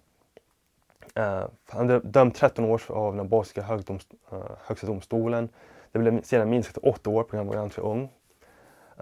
Uh, 1.20 1.24
eh, 1.24 1.46
han 1.70 1.88
blev 1.88 2.12
dömd 2.12 2.36
13 2.36 2.66
år 2.66 2.82
av 2.88 3.16
den 3.16 3.30
bosniska 3.30 3.62
högdoms, 3.62 4.08
uh, 4.34 4.40
högsta 4.66 4.88
domstolen. 4.88 5.50
Det 5.92 6.00
blev 6.00 6.22
senare 6.22 6.48
minskat 6.48 6.74
till 6.74 6.90
8 6.90 7.10
år 7.10 7.24
på 7.24 7.36
grund 7.36 7.50
av 7.50 7.56
att 7.56 7.56
han 7.56 7.60
var 7.60 7.64
ganska 7.64 7.82
ung. 7.82 8.10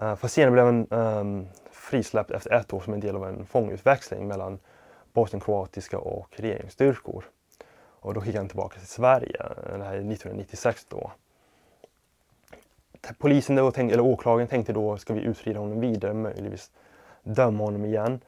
Uh, 0.02 0.16
fast 0.16 0.34
senare 0.34 0.52
blev 0.52 0.64
han 0.64 0.86
um, 0.90 1.46
frisläppt 1.70 2.30
efter 2.30 2.50
ett 2.50 2.72
år 2.72 2.80
som 2.80 2.92
en 2.92 3.00
del 3.00 3.16
av 3.16 3.28
en 3.28 3.46
fångutväxling 3.46 4.28
mellan 4.28 4.58
bosnienkroatiska 5.12 5.98
och 5.98 6.28
regeringsstyrkor. 6.36 7.24
Och 8.02 8.14
då 8.14 8.20
skickade 8.20 8.38
han 8.38 8.48
tillbaka 8.48 8.78
till 8.78 8.88
Sverige, 8.88 9.42
det 9.66 9.84
här 9.84 9.94
är 9.94 10.12
1996 10.12 10.86
då. 10.88 11.10
Polisen 13.18 13.56
då 13.56 13.70
tänkte, 13.70 13.94
eller 13.94 14.04
åklagaren 14.04 14.48
tänkte 14.48 14.72
då, 14.72 14.96
ska 14.96 15.14
vi 15.14 15.20
utreda 15.20 15.58
honom 15.58 15.80
vidare, 15.80 16.14
möjligtvis 16.14 16.70
döma 17.22 17.64
honom 17.64 17.84
igen. 17.84 18.20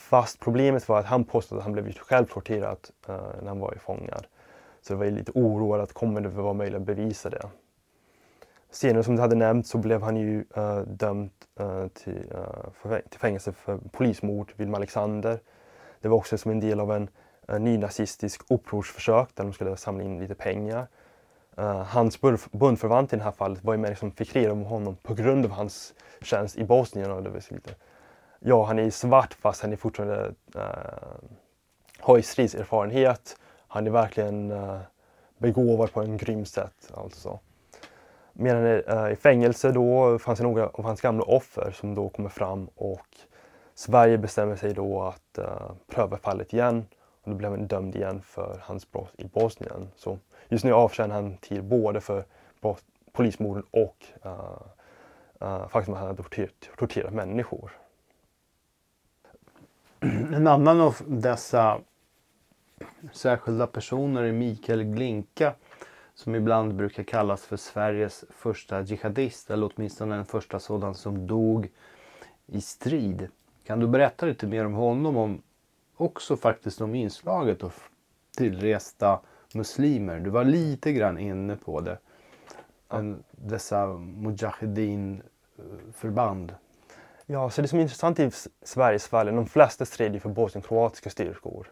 Fast 0.00 0.40
problemet 0.40 0.88
var 0.88 0.98
att 0.98 1.06
han 1.06 1.24
påstod 1.24 1.58
att 1.58 1.64
han 1.64 1.72
blev 1.72 1.92
själv 1.92 2.26
torterad 2.26 2.78
uh, 3.08 3.16
när 3.40 3.48
han 3.48 3.60
var 3.60 3.74
fångad. 3.80 4.26
Så 4.82 4.92
det 4.92 4.98
var 4.98 5.06
lite 5.06 5.32
oroad 5.34 5.80
att 5.80 5.92
kommer 5.92 6.20
det 6.20 6.28
vara 6.28 6.52
möjligt 6.52 6.76
att 6.76 6.86
bevisa 6.86 7.30
det. 7.30 7.48
Senare 8.70 9.02
som 9.02 9.16
du 9.16 9.22
hade 9.22 9.36
nämnt 9.36 9.66
så 9.66 9.78
blev 9.78 10.02
han 10.02 10.16
ju 10.16 10.44
uh, 10.56 10.78
dömd 10.78 11.30
uh, 11.60 11.86
till, 11.88 12.32
uh, 12.84 12.98
till 13.10 13.20
fängelse 13.20 13.52
för 13.52 13.78
polismord, 13.92 14.52
Vilma 14.56 14.76
Alexander. 14.76 15.40
Det 16.00 16.08
var 16.08 16.16
också 16.16 16.38
som 16.38 16.50
en 16.50 16.60
del 16.60 16.80
av 16.80 16.92
en 16.92 17.10
en 17.48 17.64
nynazistisk 17.64 18.42
upprorsförsök 18.50 19.28
där 19.34 19.44
de 19.44 19.52
skulle 19.52 19.76
samla 19.76 20.04
in 20.04 20.18
lite 20.18 20.34
pengar. 20.34 20.86
hans 21.86 22.20
bundförvant 22.52 23.12
i 23.12 23.16
det 23.16 23.22
här 23.22 23.32
fallet 23.32 23.64
var 23.64 23.74
ju 23.74 23.78
med 23.78 23.98
som 23.98 24.12
fick 24.12 24.36
reda 24.36 24.54
på 24.54 24.60
honom 24.60 24.96
på 25.02 25.14
grund 25.14 25.44
av 25.44 25.50
hans 25.50 25.94
tjänst 26.22 26.56
i 26.56 26.64
Bosnien. 26.64 27.10
Och 27.10 27.22
det 27.22 27.30
var 27.30 27.54
lite, 27.54 27.74
ja, 28.40 28.64
han 28.64 28.78
är 28.78 28.82
i 28.82 28.90
svart 28.90 29.34
fast 29.34 29.62
han 29.62 29.72
är 29.72 29.76
fortfarande 29.76 30.34
eh, 30.54 31.30
har 31.98 32.16
ju 32.16 32.22
stridserfarenhet. 32.22 33.36
Han 33.68 33.86
är 33.86 33.90
verkligen 33.90 34.50
eh, 34.50 34.78
begåvad 35.38 35.92
på 35.92 36.00
en 36.00 36.16
grym 36.16 36.44
sätt. 36.44 36.92
Alltså. 36.94 37.38
Medan 38.32 38.66
eh, 38.66 39.12
i 39.12 39.16
fängelse 39.16 39.72
då 39.72 40.18
fanns 40.18 40.38
det 40.38 40.44
några 40.44 40.68
av 40.68 40.84
hans 40.84 41.00
gamla 41.00 41.24
offer 41.24 41.70
som 41.70 41.94
då 41.94 42.08
kommer 42.08 42.28
fram 42.28 42.68
och 42.74 43.06
Sverige 43.74 44.18
bestämmer 44.18 44.56
sig 44.56 44.74
då 44.74 45.02
att 45.02 45.38
eh, 45.38 45.70
pröva 45.86 46.16
fallet 46.16 46.52
igen 46.52 46.86
och 47.22 47.30
då 47.30 47.36
blev 47.36 47.50
han 47.50 47.66
dömd 47.66 47.96
igen 47.96 48.22
för 48.22 48.60
hans 48.62 48.92
brott 48.92 49.12
i 49.18 49.24
Bosnien. 49.24 49.90
Så 49.96 50.18
just 50.48 50.64
nu 50.64 50.72
avtjänar 50.72 51.14
han 51.14 51.36
tid 51.36 51.64
både 51.64 52.00
för 52.00 52.24
polismorden 53.12 53.64
och 53.70 53.96
eh, 54.24 54.32
eh 55.40 55.48
uh, 55.48 55.68
faktum 55.68 55.94
att 55.94 56.00
han 56.00 56.08
har 56.08 56.14
torterat, 56.14 56.68
torterat 56.78 57.12
människor. 57.12 57.72
En 60.32 60.46
annan 60.46 60.80
av 60.80 60.96
dessa 61.06 61.80
särskilda 63.12 63.66
personer 63.66 64.22
är 64.22 64.32
Mikael 64.32 64.84
Glinka 64.84 65.54
som 66.14 66.34
ibland 66.34 66.74
brukar 66.74 67.02
kallas 67.02 67.42
för 67.42 67.56
Sveriges 67.56 68.24
första 68.30 68.80
jihadist 68.80 69.50
eller 69.50 69.70
åtminstone 69.74 70.16
den 70.16 70.24
första 70.24 70.60
sådan 70.60 70.94
som 70.94 71.26
dog 71.26 71.68
i 72.46 72.60
strid. 72.60 73.28
Kan 73.64 73.80
du 73.80 73.86
berätta 73.86 74.26
lite 74.26 74.46
mer 74.46 74.66
om 74.66 74.74
honom? 74.74 75.16
Om 75.16 75.42
också 75.96 76.36
faktiskt 76.36 76.80
om 76.80 76.94
inslaget 76.94 77.64
av 77.64 77.74
tillresta 78.36 79.20
muslimer. 79.54 80.20
Du 80.20 80.30
var 80.30 80.44
lite 80.44 80.92
grann 80.92 81.18
inne 81.18 81.56
på 81.56 81.80
det. 81.80 81.98
En, 82.88 83.24
dessa 83.30 83.86
Mujahedin 83.96 85.22
förband. 85.92 86.54
Ja, 87.32 87.50
så 87.50 87.62
det 87.62 87.68
som 87.68 87.78
är 87.78 87.82
intressant 87.82 88.20
i 88.20 88.30
Sveriges 88.62 89.08
fall 89.08 89.26
är 89.26 89.32
att 89.32 89.36
de 89.36 89.46
flesta 89.46 89.84
stred 89.84 90.22
för 90.22 90.28
bosnienkroatiska 90.28 91.10
styrkor. 91.10 91.66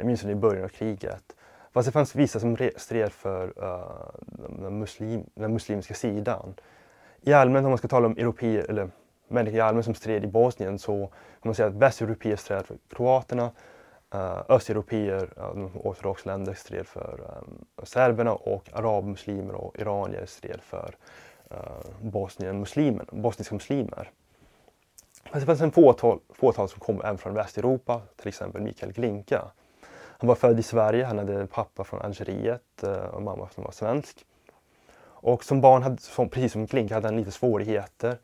Åtminstone 0.00 0.32
i 0.32 0.36
början 0.36 0.64
av 0.64 0.68
kriget. 0.68 1.36
Fast 1.72 1.86
det 1.86 1.92
fanns 1.92 2.14
vissa 2.14 2.40
som 2.40 2.56
stred 2.76 3.12
för 3.12 3.46
uh, 3.46 4.60
den, 4.62 4.78
muslim, 4.78 5.26
den 5.34 5.52
muslimska 5.52 5.94
sidan. 5.94 6.54
I 7.20 7.32
allmänhet 7.32 7.64
om 7.64 7.70
man 7.70 7.78
ska 7.78 7.88
tala 7.88 8.06
om 8.06 8.16
europeer, 8.16 8.70
eller 8.70 8.90
människor 9.28 9.56
i 9.56 9.60
allmänhet 9.60 9.84
som 9.84 9.94
stred 9.94 10.24
i 10.24 10.26
Bosnien 10.26 10.78
så 10.78 11.06
kan 11.06 11.48
man 11.48 11.54
säga 11.54 11.68
att 11.68 11.74
västeuropeer 11.74 12.36
stred 12.36 12.66
för 12.66 12.76
kroaterna, 12.88 13.50
uh, 14.14 14.42
östeuropeer, 14.48 15.28
uh, 15.38 15.76
ortodoxa 15.86 16.30
länder 16.30 16.54
stred 16.54 16.86
för 16.86 17.20
um, 17.20 17.64
serberna 17.82 18.32
och 18.32 18.68
arabmuslimer 18.72 19.54
och 19.54 19.78
iranier 19.78 20.26
stred 20.26 20.60
för 20.62 20.94
uh, 21.50 21.58
Bosnien 22.00 22.60
muslimer, 22.60 23.06
bosniska 23.10 23.54
muslimer. 23.54 24.10
Fast 25.30 25.40
det 25.40 25.46
fanns 25.46 25.60
en 25.60 25.72
fåtal, 25.72 26.20
fåtal 26.30 26.68
som 26.68 26.80
kom 26.80 27.00
även 27.00 27.18
från 27.18 27.34
Västeuropa, 27.34 28.02
till 28.16 28.28
exempel 28.28 28.62
Mikael 28.62 28.92
Glinka. 28.92 29.50
Han 30.18 30.28
var 30.28 30.34
född 30.34 30.58
i 30.58 30.62
Sverige, 30.62 31.04
han 31.04 31.18
hade 31.18 31.40
en 31.40 31.48
pappa 31.48 31.84
från 31.84 32.02
Algeriet 32.02 32.82
eh, 32.82 32.92
och 32.92 33.22
mamma 33.22 33.48
som 33.48 33.64
var 33.64 33.70
svensk. 33.72 34.26
Och 35.04 35.44
som 35.44 35.60
barn, 35.60 35.82
hade, 35.82 35.96
som, 35.96 36.28
precis 36.28 36.52
som 36.52 36.66
Klink, 36.66 36.90
hade 36.90 37.06
han 37.06 37.16
lite 37.16 37.30
svårigheter. 37.30 38.18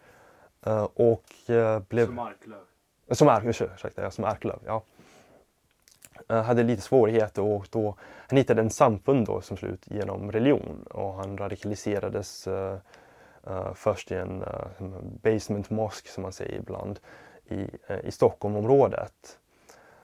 Eh, 0.67 0.89
och 0.95 1.51
eh, 1.51 1.81
blev... 1.81 2.07
Som 2.07 2.19
Arklöv? 3.29 3.53
Som, 3.53 3.69
ursäkta, 3.75 4.03
ja, 4.03 4.11
som 4.11 4.25
Arklöv, 4.25 4.59
ja. 4.67 4.83
Hade 6.29 6.63
lite 6.63 6.83
svårigheter 6.83 7.43
och 7.43 7.67
då, 7.71 7.97
han 8.29 8.37
hittade 8.37 8.63
en 8.63 8.71
samfund 8.71 9.27
då 9.27 9.41
som 9.41 9.57
slut 9.57 9.83
genom 9.85 10.33
religion 10.33 10.83
och 10.91 11.15
han 11.15 11.39
radikaliserades 11.39 12.49
uh, 13.47 13.75
först 13.75 14.13
i 14.13 14.15
en 14.15 14.43
eh, 14.43 14.83
uh, 14.83 14.89
basement 15.03 15.71
mosk 15.71 16.09
som 16.09 16.23
man 16.23 16.33
säger 16.33 16.59
ibland 16.59 17.01
i, 17.45 17.67
eh, 17.87 17.99
i 18.05 18.11
Stockholmområdet. 18.11 19.39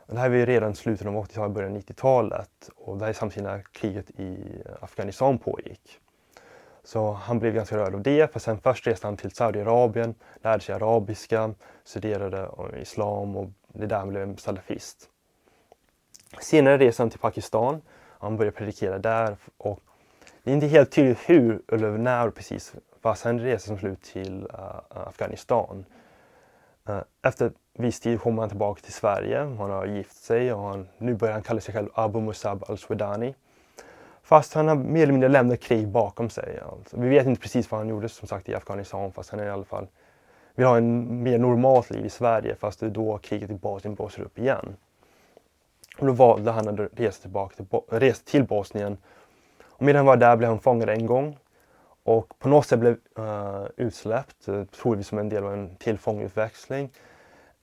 Det 0.06 0.18
här 0.18 0.28
var 0.28 0.36
ju 0.36 0.46
redan 0.46 0.74
slutet 0.74 1.06
av 1.06 1.14
80-talet, 1.14 1.54
början 1.54 1.72
av 1.72 1.78
90-talet 1.78 2.70
och 2.76 2.98
det 2.98 3.04
här 3.04 3.10
är 3.10 3.14
samtidigt 3.14 3.44
när 3.44 3.64
kriget 3.72 4.10
i 4.10 4.62
Afghanistan 4.80 5.38
pågick. 5.38 6.00
Så 6.84 7.12
han 7.12 7.38
blev 7.38 7.54
ganska 7.54 7.76
rörd 7.76 7.94
av 7.94 8.02
det, 8.02 8.32
för 8.32 8.40
sen 8.40 8.60
först 8.60 8.86
reste 8.86 9.06
han 9.06 9.16
till 9.16 9.30
Saudiarabien, 9.30 10.14
lärde 10.42 10.62
sig 10.62 10.74
arabiska, 10.74 11.54
studerade 11.84 12.48
islam 12.76 13.36
och 13.36 13.48
det 13.68 13.84
är 13.84 13.88
där 13.88 13.98
han 13.98 14.08
blev 14.08 14.22
en 14.22 14.38
salafist. 14.38 15.10
Senare 16.40 16.78
reste 16.78 17.02
han 17.02 17.10
till 17.10 17.18
Pakistan, 17.18 17.82
han 18.18 18.36
började 18.36 18.56
predikera 18.56 18.98
där 18.98 19.36
och 19.56 19.80
det 20.46 20.52
är 20.52 20.54
inte 20.54 20.66
helt 20.66 20.92
tydligt 20.92 21.18
hur 21.26 21.62
eller 21.72 21.90
när 21.90 22.30
precis, 22.30 22.74
fast 23.02 23.24
han 23.24 23.40
reser 23.40 23.66
som 23.66 23.78
slut 23.78 24.02
till 24.02 24.42
uh, 24.42 24.80
Afghanistan. 24.88 25.84
Uh, 26.88 27.00
efter 27.22 27.52
viss 27.78 28.00
tid 28.00 28.20
kommer 28.20 28.42
han 28.42 28.48
tillbaka 28.48 28.80
till 28.80 28.92
Sverige. 28.92 29.38
Han 29.38 29.70
har 29.70 29.86
gift 29.86 30.16
sig 30.16 30.52
och 30.52 30.62
han, 30.62 30.88
nu 30.98 31.14
börjar 31.14 31.32
han 31.32 31.42
kalla 31.42 31.60
sig 31.60 31.74
själv 31.74 31.88
Abu 31.94 32.20
Musab 32.20 32.64
al-Swedani. 32.68 33.34
Fast 34.22 34.54
han 34.54 34.68
har 34.68 34.74
mer 34.74 35.02
eller 35.02 35.12
mindre 35.12 35.28
lämnat 35.28 35.60
krig 35.60 35.88
bakom 35.88 36.30
sig. 36.30 36.60
Alltså, 36.72 37.00
vi 37.00 37.08
vet 37.08 37.26
inte 37.26 37.40
precis 37.40 37.70
vad 37.70 37.80
han 37.80 37.88
gjorde 37.88 38.08
som 38.08 38.28
sagt 38.28 38.48
i 38.48 38.54
Afghanistan 38.54 39.12
fast 39.12 39.30
han 39.30 39.40
är 39.40 39.46
i 39.46 39.50
alla 39.50 39.64
fall 39.64 39.86
vill 40.54 40.66
ha 40.66 40.76
en 40.76 41.22
mer 41.22 41.38
normalt 41.38 41.90
liv 41.90 42.06
i 42.06 42.10
Sverige 42.10 42.54
fast 42.54 42.80
det 42.80 42.86
är 42.86 42.90
då 42.90 43.18
kriget 43.18 43.50
i 43.50 43.54
Bosnien 43.54 43.94
blåser 43.94 44.22
upp 44.22 44.38
igen. 44.38 44.76
Och 45.98 46.06
då 46.06 46.12
valde 46.12 46.50
han 46.50 46.68
att 46.68 46.90
resa, 46.98 47.22
tillbaka 47.22 47.56
till, 47.56 47.66
resa 47.88 48.22
till 48.24 48.44
Bosnien. 48.44 48.96
Och 49.76 49.82
medan 49.82 49.96
han 49.96 50.06
var 50.06 50.16
där 50.16 50.36
blev 50.36 50.50
han 50.50 50.60
fångad 50.60 50.88
en 50.88 51.06
gång 51.06 51.38
och 52.06 52.38
på 52.38 52.48
något 52.48 52.66
sätt 52.66 52.78
blev 52.78 52.96
uh, 53.18 53.66
utsläppt, 53.76 54.48
uh, 54.48 54.64
troligtvis 54.64 55.08
som 55.08 55.18
en 55.18 55.28
del 55.28 55.44
av 55.44 55.52
en 55.52 55.76
till 55.76 55.98
fångutväxling. 55.98 56.90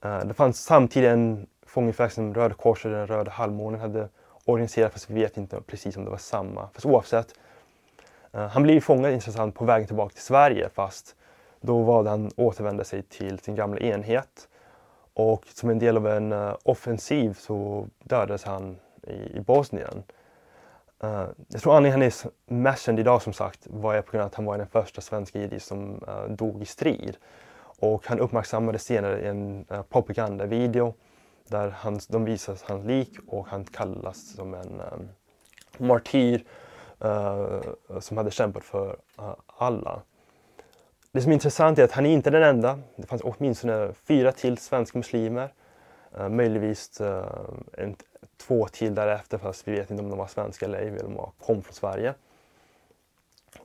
Uh, 0.04 0.16
eh, 0.16 0.24
det 0.24 0.34
fanns 0.34 0.64
samtidigt 0.64 1.10
en 1.10 1.46
fångutväxling 1.66 2.34
Röda 2.34 2.54
Korset 2.54 2.84
och 2.84 2.90
den 2.90 3.06
Röda 3.06 3.30
halvmånen 3.30 3.80
hade 3.80 4.08
organiserat 4.44 4.92
fast 4.92 5.10
vi 5.10 5.14
vet 5.14 5.36
inte 5.36 5.60
precis 5.60 5.96
om 5.96 6.04
det 6.04 6.10
var 6.10 6.18
samma. 6.18 6.68
Fast 6.72 6.86
oavsett. 6.86 7.34
Uh, 8.34 8.40
han 8.40 8.62
blev 8.62 8.80
fångad 8.80 9.12
intressant 9.12 9.54
på 9.54 9.64
vägen 9.64 9.86
tillbaka 9.86 10.12
till 10.12 10.22
Sverige 10.22 10.68
fast 10.68 11.16
då 11.60 11.82
valde 11.82 12.10
han 12.10 12.26
att 12.26 12.38
återvända 12.38 12.84
sig 12.84 13.02
till 13.02 13.38
sin 13.38 13.54
gamla 13.54 13.80
enhet. 13.80 14.48
Och 15.14 15.44
som 15.46 15.70
en 15.70 15.78
del 15.78 15.96
av 15.96 16.08
en 16.08 16.32
uh, 16.32 16.54
offensiv 16.62 17.34
så 17.34 17.88
dödades 17.98 18.44
han 18.44 18.76
i, 19.02 19.36
i 19.36 19.40
Bosnien. 19.40 20.02
Uh, 21.04 21.28
jag 21.48 21.62
tror 21.62 21.76
anledningen 21.76 22.12
han 22.12 22.30
är 22.50 22.54
mest 22.54 22.82
känd 22.82 23.00
idag 23.00 23.22
som 23.22 23.32
sagt 23.32 23.66
var 23.70 24.02
på 24.02 24.12
grund 24.12 24.22
av 24.22 24.26
att 24.26 24.34
han 24.34 24.44
var 24.44 24.58
den 24.58 24.66
första 24.66 25.00
svenska 25.00 25.38
jihadi 25.38 25.60
som 25.60 26.04
uh, 26.08 26.28
dog 26.28 26.62
i 26.62 26.66
strid. 26.66 27.16
Och 27.80 28.06
han 28.06 28.18
uppmärksammades 28.18 28.84
senare 28.84 29.20
i 29.20 29.26
en 29.26 29.66
uh, 29.72 29.82
propagandavideo 29.82 30.94
där 31.48 31.70
han, 31.70 32.00
de 32.08 32.24
visar 32.24 32.56
hans 32.64 32.86
lik 32.86 33.10
och 33.26 33.46
han 33.46 33.64
kallas 33.64 34.34
som 34.36 34.54
en 34.54 34.82
um, 34.92 35.08
martyr 35.78 36.44
som 38.00 38.16
hade 38.16 38.30
kämpat 38.30 38.64
för 38.64 38.96
alla. 39.46 40.02
Det 41.12 41.20
som 41.20 41.30
är 41.30 41.34
intressant 41.34 41.78
är 41.78 41.84
att 41.84 41.92
han 41.92 42.06
är 42.06 42.10
inte 42.10 42.30
den 42.30 42.42
enda. 42.42 42.78
Det 42.96 43.06
fanns 43.06 43.22
åtminstone 43.24 43.92
fyra 43.92 44.32
till 44.32 44.58
svenska 44.58 44.98
muslimer. 44.98 45.48
Eh, 46.18 46.28
möjligtvis 46.28 47.00
uh, 47.00 47.24
en, 47.72 47.96
två 48.36 48.68
till 48.68 48.94
därefter 48.94 49.38
fast 49.38 49.68
vi 49.68 49.72
vet 49.72 49.90
inte 49.90 50.02
om 50.02 50.10
de 50.10 50.18
var 50.18 50.26
svenska 50.26 50.66
eller 50.66 50.78
ej, 50.78 50.88
eller 50.88 51.06
om 51.06 51.14
de 51.14 51.30
kom 51.46 51.62
från 51.62 51.74
Sverige. 51.74 52.14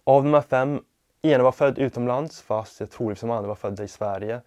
Av 0.03 0.23
de 0.23 0.33
här 0.33 0.41
fem, 0.41 0.83
ena 1.21 1.43
var 1.43 1.51
född 1.51 1.77
utomlands 1.77 2.41
fast 2.41 2.79
jag 2.79 2.91
tror 2.91 3.17
de 3.21 3.31
andra 3.31 3.47
var 3.47 3.55
födda 3.55 3.83
i 3.83 3.87
Sverige. 3.87 4.41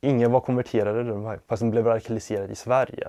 Ingen 0.00 0.32
var 0.32 0.40
konverterade 0.40 1.38
fast 1.46 1.60
de 1.60 1.70
blev 1.70 1.86
radikaliserade 1.86 2.52
i 2.52 2.56
Sverige. 2.56 3.08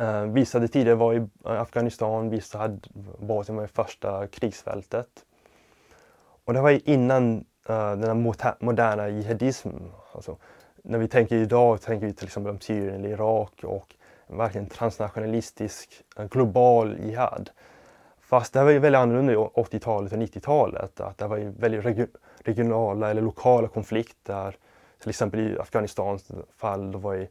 Uh, 0.00 0.22
vissa 0.22 0.58
hade 0.58 0.68
tidigare 0.68 0.96
varit 0.96 1.22
i 1.22 1.28
Afghanistan, 1.44 2.30
vissa 2.30 2.58
hade 2.58 2.78
Bosnien 3.18 3.56
var 3.56 3.64
i 3.64 3.68
första 3.68 4.26
krigsfältet. 4.26 5.24
Och 6.44 6.54
det 6.54 6.60
var 6.60 6.88
innan 6.88 7.36
uh, 7.70 7.96
den 7.96 8.04
här 8.04 8.64
moderna 8.64 9.08
jihadismen. 9.08 9.92
Alltså, 10.12 10.36
när 10.82 10.98
vi 10.98 11.08
tänker 11.08 11.36
idag 11.36 11.80
tänker 11.80 12.06
vi 12.06 12.12
till 12.12 12.26
exempel 12.26 12.52
om 12.52 12.60
Syrien 12.60 12.94
eller 12.94 13.08
Irak 13.08 13.64
och 13.64 13.94
verkligen 14.26 14.66
transnationalistisk 14.66 16.02
global 16.30 16.98
jihad. 17.00 17.50
Fast 18.20 18.52
det 18.52 18.64
var 18.64 18.70
ju 18.70 18.78
väldigt 18.78 18.98
annorlunda 18.98 19.32
i 19.32 19.36
80-talet 19.36 20.12
och 20.12 20.18
90-talet. 20.18 21.00
Att 21.00 21.18
det 21.18 21.26
var 21.26 21.36
ju 21.36 21.50
väldigt 21.50 22.16
regionala 22.38 23.10
eller 23.10 23.22
lokala 23.22 23.68
konflikter. 23.68 24.56
Till 25.00 25.10
exempel 25.10 25.40
i 25.40 25.58
Afghanistans 25.58 26.30
fall, 26.56 26.92
då 26.92 26.98
var 26.98 27.16
det 27.16 27.28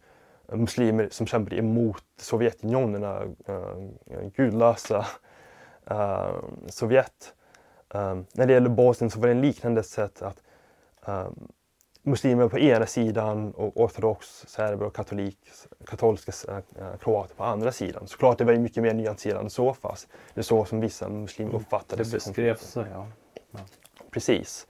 muslimer 0.56 1.08
som 1.12 1.28
kämpade 1.28 1.56
emot 1.56 2.04
Sovjetunionen, 2.18 3.04
äh, 3.04 4.30
gudlösa 4.36 5.06
äh, 5.86 6.36
Sovjet. 6.68 7.34
Äh, 7.94 8.16
när 8.34 8.46
det 8.46 8.54
gäller 8.54 8.70
Bosnien 8.70 9.12
så 9.12 9.20
var 9.20 9.28
det 9.28 9.34
en 9.34 9.42
liknande 9.42 9.84
sätt 9.84 10.22
att 10.22 10.44
um, 11.06 11.48
muslimer 12.04 12.48
på 12.48 12.60
ena 12.60 12.86
sidan 12.86 13.52
och 13.52 13.82
ortodox 13.82 14.46
serber 14.48 14.86
och 14.86 14.96
katolik, 14.96 15.38
katolska 15.86 16.32
uh, 16.58 16.98
kroater 16.98 17.36
på 17.36 17.44
andra 17.44 17.72
sidan. 17.72 18.08
Såklart 18.08 18.38
det 18.38 18.44
var 18.44 18.54
mycket 18.54 18.84
mer 18.84 18.94
nyanserat 18.94 19.44
än 19.44 19.50
så 19.50 19.74
fast 19.74 20.08
det 20.34 20.42
är 20.42 20.44
så 20.44 20.66
som 20.66 20.80
vissa 20.80 21.10
muslimer 21.10 21.56
uppfattade 21.56 22.04
det. 22.04 22.12
beskrevs 22.12 22.62
så 22.62 22.80
ja. 22.80 23.08
ja. 23.52 23.60
Precis. 24.12 24.68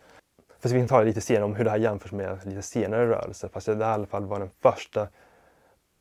Fast 0.59 0.75
vi 0.75 0.79
kan 0.79 0.87
ta 0.87 1.03
lite 1.03 1.21
senare 1.21 1.45
om 1.45 1.55
hur 1.55 1.63
det 1.63 1.69
här 1.69 1.77
jämförs 1.77 2.11
med 2.11 2.45
lite 2.45 2.61
senare 2.61 3.07
rörelser. 3.07 3.47
Fast 3.47 3.65
det 3.65 3.73
i 3.73 3.83
alla 3.83 4.05
fall 4.05 4.25
var 4.25 4.39
den 4.39 4.49
första, 4.49 5.07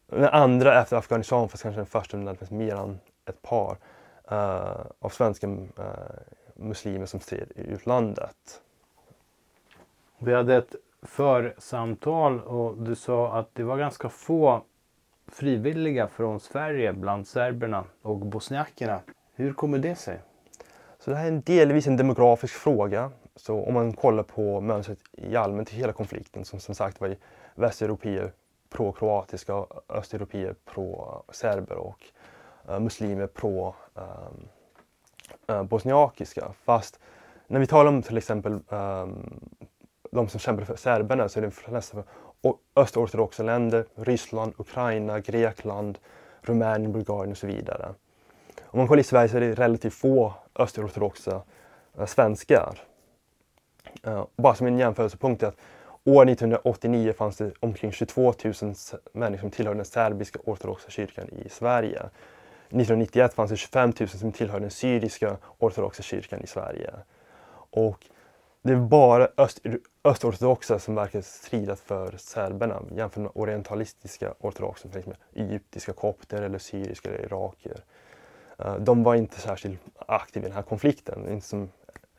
den 0.06 0.24
andra 0.24 0.80
efter 0.80 0.96
Afghanistan 0.96 1.48
fast 1.48 1.62
kanske 1.62 1.78
den 1.78 1.86
första 1.86 2.16
men 2.16 2.26
det 2.26 2.36
finns 2.36 2.50
mer 2.50 2.74
än 2.74 3.00
ett 3.28 3.42
par 3.42 3.76
uh, 4.32 4.86
av 4.98 5.08
svenska 5.08 5.46
uh, 5.46 5.64
muslimer 6.54 7.06
som 7.06 7.20
stred 7.20 7.52
i 7.56 7.60
utlandet. 7.60 8.62
Vi 10.18 10.34
hade 10.34 10.56
ett 10.56 10.74
församtal 11.02 12.40
och 12.40 12.76
du 12.76 12.94
sa 12.94 13.38
att 13.38 13.48
det 13.52 13.62
var 13.62 13.76
ganska 13.76 14.08
få 14.08 14.62
frivilliga 15.28 16.08
från 16.08 16.40
Sverige 16.40 16.92
bland 16.92 17.26
serberna 17.26 17.84
och 18.02 18.18
bosniakerna. 18.18 19.00
Hur 19.34 19.52
kommer 19.52 19.78
det 19.78 19.94
sig? 19.94 20.20
Så 20.98 21.10
det 21.10 21.16
här 21.16 21.26
är 21.26 21.42
delvis 21.46 21.86
en 21.86 21.96
demografisk 21.96 22.54
fråga. 22.54 23.10
Så 23.36 23.64
om 23.64 23.74
man 23.74 23.92
kollar 23.92 24.22
på 24.22 24.60
mönstret 24.60 24.98
i 25.12 25.36
allmänt 25.36 25.72
i 25.72 25.76
hela 25.76 25.92
konflikten 25.92 26.44
som 26.44 26.60
som 26.60 26.74
sagt 26.74 27.00
var 27.00 27.08
i 27.08 27.18
västeuropeer 27.54 28.32
pro-kroatiska, 28.70 29.54
och 29.54 29.82
östeuropeer 29.88 30.54
pro-serber 30.64 31.76
och 31.76 32.04
uh, 32.70 32.78
muslimer 32.78 33.26
pro 33.26 33.74
um, 33.94 34.48
uh, 35.50 35.62
bosniakiska. 35.62 36.52
Fast 36.64 37.00
när 37.46 37.60
vi 37.60 37.66
talar 37.66 37.88
om 37.88 38.02
till 38.02 38.16
exempel 38.18 38.52
um, 38.68 39.40
de 40.10 40.28
som 40.28 40.40
kämpar 40.40 40.64
för 40.64 40.76
serberna 40.76 41.28
så 41.28 41.38
är 41.38 41.42
det 41.42 41.50
flesta 41.50 42.02
östortodoxa 42.76 43.42
länder, 43.42 43.84
Ryssland, 43.94 44.52
Ukraina, 44.58 45.20
Grekland, 45.20 45.98
Rumänien, 46.42 46.92
Bulgarien 46.92 47.30
och 47.30 47.38
så 47.38 47.46
vidare. 47.46 47.94
Om 48.62 48.78
man 48.78 48.88
kollar 48.88 49.00
i 49.00 49.04
Sverige 49.04 49.28
så 49.28 49.36
är 49.36 49.40
det 49.40 49.54
relativt 49.54 49.94
få 49.94 50.34
östortodoxa 50.56 51.42
eh, 51.98 52.06
svenskar. 52.06 52.78
Uh, 54.06 54.24
bara 54.36 54.54
som 54.54 54.66
en 54.66 54.78
jämförelsepunkt 54.78 55.42
är 55.42 55.46
att 55.46 55.56
år 56.04 56.28
1989 56.28 57.12
fanns 57.12 57.36
det 57.36 57.52
omkring 57.60 57.92
22 57.92 58.34
000 58.44 58.54
människor 59.12 59.40
som 59.40 59.50
tillhörde 59.50 59.78
den 59.78 59.84
serbiska 59.84 60.38
ortodoxa 60.44 60.90
kyrkan 60.90 61.28
i 61.28 61.48
Sverige. 61.48 61.98
1991 62.68 63.34
fanns 63.34 63.50
det 63.50 63.56
25 63.56 63.92
000 64.00 64.08
som 64.08 64.32
tillhörde 64.32 64.64
den 64.64 64.70
syriska 64.70 65.36
ortodoxa 65.58 66.02
kyrkan 66.02 66.40
i 66.40 66.46
Sverige. 66.46 66.90
Och 67.70 68.06
det 68.62 68.72
är 68.72 68.76
bara 68.76 69.28
öst, 69.36 69.60
östortodoxa 70.04 70.78
som 70.78 70.94
verkar 70.94 71.20
strida 71.20 71.76
för 71.76 72.16
serberna 72.16 72.82
jämfört 72.96 73.22
med 73.22 73.30
orientalistiska 73.34 74.34
ortodoxa, 74.40 74.88
till 74.88 74.96
liksom 74.96 75.12
exempel 75.12 75.44
egyptiska 75.50 75.92
kopter 75.92 76.42
eller 76.42 76.58
syriska 76.58 77.08
eller 77.08 77.24
irakier. 77.24 77.80
Eh, 78.58 78.74
de 78.74 79.02
var 79.02 79.14
inte 79.14 79.40
särskilt 79.40 79.80
aktiva 80.06 80.46
i 80.46 80.48
den 80.48 80.56
här 80.56 80.62
konflikten, 80.62 81.28
inte 81.32 81.46
som, 81.46 81.68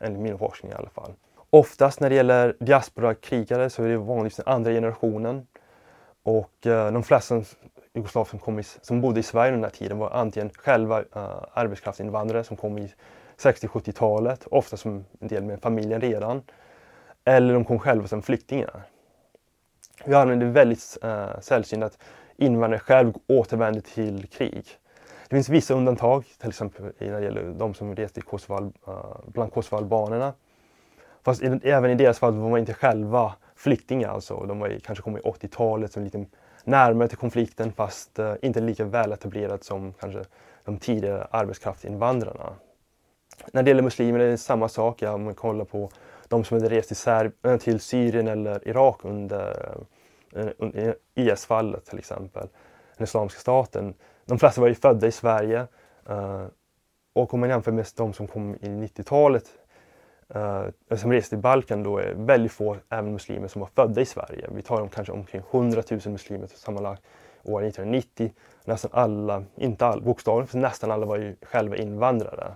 enligt 0.00 0.20
min 0.20 0.38
forskning 0.38 0.72
i 0.72 0.74
alla 0.74 0.90
fall. 0.90 1.12
Oftast 1.50 2.00
när 2.00 2.10
det 2.10 2.16
gäller 2.16 2.56
diasporakrigare 2.60 3.70
så 3.70 3.84
är 3.84 3.88
det 3.88 3.96
vanligtvis 3.96 4.44
den 4.44 4.54
andra 4.54 4.70
generationen. 4.70 5.46
Och 6.22 6.66
eh, 6.66 6.92
de 6.92 7.02
flesta 7.02 7.42
jugoslaver 7.94 8.30
som, 8.30 8.38
kom 8.38 8.58
i, 8.58 8.62
som 8.62 9.00
bodde 9.00 9.20
i 9.20 9.22
Sverige 9.22 9.52
under 9.52 9.68
den 9.68 9.70
här 9.74 9.78
tiden 9.78 9.98
var 9.98 10.10
antingen 10.10 10.50
själva 10.50 11.00
eh, 11.00 11.42
arbetskraftsinvandrare 11.52 12.44
som 12.44 12.56
kom 12.56 12.78
i 12.78 12.92
60-70-talet, 13.42 14.46
ofta 14.50 14.76
som 14.76 15.04
en 15.20 15.28
del 15.28 15.44
med 15.44 15.62
familjen 15.62 16.00
redan. 16.00 16.42
Eller 17.24 17.54
de 17.54 17.64
kom 17.64 17.78
själva 17.78 18.08
som 18.08 18.22
flyktingar. 18.22 18.82
Vi 20.04 20.14
använder 20.14 20.46
väldigt 20.46 20.98
eh, 21.02 21.40
sällsynt 21.40 21.84
att 21.84 21.98
invandrare 22.36 22.80
själv 22.80 23.12
återvänder 23.28 23.80
till 23.80 24.26
krig. 24.26 24.64
Det 25.28 25.36
finns 25.36 25.48
vissa 25.48 25.74
undantag, 25.74 26.24
till 26.38 26.48
exempel 26.48 26.84
när 26.98 27.20
det 27.20 27.24
gäller 27.24 27.54
de 27.58 27.74
som 27.74 27.96
reste 27.96 28.20
i 28.20 28.22
Kosovo, 28.22 28.72
eh, 28.86 28.92
bland 29.26 29.52
kosovoalbanerna. 29.52 30.32
Fast 31.24 31.42
i, 31.42 31.60
även 31.62 31.90
i 31.90 31.94
deras 31.94 32.18
fall 32.18 32.34
var 32.34 32.50
man 32.50 32.58
inte 32.58 32.74
själva 32.74 33.34
flyktingar. 33.56 34.08
Alltså. 34.08 34.46
De 34.46 34.58
var 34.58 34.78
kanske 34.84 35.02
kom 35.02 35.16
i 35.16 35.20
80-talet 35.20 35.92
som 35.92 36.04
lite 36.04 36.26
närmare 36.64 37.08
till 37.08 37.18
konflikten 37.18 37.72
fast 37.72 38.18
eh, 38.18 38.34
inte 38.42 38.60
lika 38.60 38.84
väl 38.84 39.12
etablerat 39.12 39.64
som 39.64 39.92
kanske 39.92 40.24
de 40.64 40.78
tidigare 40.78 41.26
arbetskraftsinvandrarna. 41.30 42.52
När 43.52 43.62
det 43.62 43.70
gäller 43.70 43.82
muslimer 43.82 44.20
är 44.20 44.30
det 44.30 44.38
samma 44.38 44.68
sak. 44.68 45.02
Ja, 45.02 45.12
om 45.12 45.24
man 45.24 45.34
kollar 45.34 45.64
på 45.64 45.90
de 46.28 46.44
som 46.44 46.56
hade 46.56 46.68
rest 46.68 46.88
till, 46.88 46.96
Serb 46.96 47.32
eh, 47.46 47.56
till 47.56 47.80
Syrien 47.80 48.28
eller 48.28 48.68
Irak 48.68 49.00
under, 49.02 49.76
eh, 50.32 50.46
under 50.58 50.96
IS-fallet 51.14 51.84
till 51.84 51.98
exempel, 51.98 52.48
den 52.96 53.04
Islamiska 53.04 53.40
staten. 53.40 53.94
De 54.24 54.38
flesta 54.38 54.60
var 54.60 54.68
ju 54.68 54.74
födda 54.74 55.06
i 55.06 55.12
Sverige. 55.12 55.66
Uh, 56.10 56.46
och 57.12 57.34
om 57.34 57.40
man 57.40 57.48
jämför 57.48 57.72
med 57.72 57.86
de 57.96 58.12
som 58.12 58.26
kom 58.26 58.54
i 58.54 58.68
90-talet 58.68 59.44
uh, 60.36 60.96
som 60.96 61.12
reste 61.12 61.34
i 61.34 61.38
Balkan 61.38 61.82
då 61.82 61.98
är 61.98 62.14
väldigt 62.14 62.52
få 62.52 62.76
även 62.88 63.12
muslimer 63.12 63.48
som 63.48 63.60
var 63.60 63.68
födda 63.74 64.00
i 64.00 64.06
Sverige. 64.06 64.48
Vi 64.52 64.62
talar 64.62 64.82
om 64.82 64.88
kanske 64.88 65.12
omkring 65.12 65.42
100 65.50 65.82
000 65.90 66.00
muslimer 66.06 66.46
sammanlagt 66.46 67.02
år 67.42 67.64
1990. 67.64 68.32
Nästan 68.64 68.90
alla, 68.94 69.44
inte 69.56 69.86
alla, 69.86 70.02
bokstavligen, 70.02 70.46
för 70.46 70.58
nästan 70.58 70.90
alla 70.90 71.06
var 71.06 71.16
ju 71.16 71.36
själva 71.42 71.76
invandrare. 71.76 72.54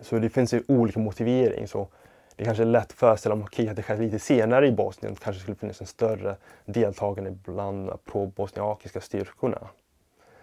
Så 0.00 0.18
det 0.18 0.28
finns 0.28 0.54
ju 0.54 0.62
olika 0.68 1.00
motivering. 1.00 1.68
Så 1.68 1.88
det 2.36 2.44
kanske 2.44 2.62
är 2.62 2.66
lätt 2.66 2.84
att 2.84 2.92
föreställa 2.92 3.34
om 3.34 3.46
kriget 3.46 3.70
hade 3.70 3.82
skett 3.82 3.98
lite 3.98 4.18
senare 4.18 4.66
i 4.66 4.72
Bosnien 4.72 5.16
kanske 5.16 5.42
skulle 5.42 5.56
finnas 5.56 5.80
en 5.80 5.86
större 5.86 6.36
deltagande 6.64 7.30
bland 7.30 7.90
pro-bosniakiska 8.04 9.00
styrkorna. 9.00 9.68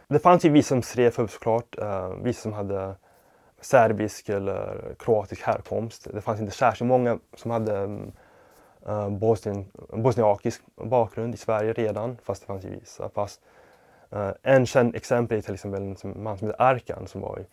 Det 0.07 0.19
fanns 0.19 0.45
ju 0.45 0.49
vissa 0.49 0.67
som 0.67 0.81
stred 0.81 1.13
för 1.13 1.27
såklart, 1.27 1.77
eh, 1.77 2.09
vissa 2.21 2.41
som 2.41 2.53
hade 2.53 2.95
serbisk 3.61 4.29
eller 4.29 4.95
kroatisk 4.99 5.41
härkomst. 5.41 6.07
Det 6.13 6.21
fanns 6.21 6.39
inte 6.39 6.53
särskilt 6.53 6.87
många 6.87 7.19
som 7.33 7.51
hade 7.51 7.77
mm, 7.77 8.11
eh, 8.87 9.09
bosnien, 9.09 9.65
bosniakisk 9.93 10.61
bakgrund 10.75 11.33
i 11.33 11.37
Sverige 11.37 11.73
redan, 11.73 12.17
fast 12.23 12.41
det 12.41 12.47
fanns 12.47 12.65
ju 12.65 12.69
vissa. 12.69 13.09
Fast, 13.09 13.41
uh, 14.13 14.31
en 14.41 14.65
känd 14.65 14.95
exempel 14.95 15.37
är 15.37 15.41
till 15.41 15.53
exempel 15.53 15.81
en 15.81 16.23
man 16.23 16.37
som 16.37 16.47
heter 16.47 16.61
Arkan 16.61 17.07
som 17.07 17.21
var 17.21 17.45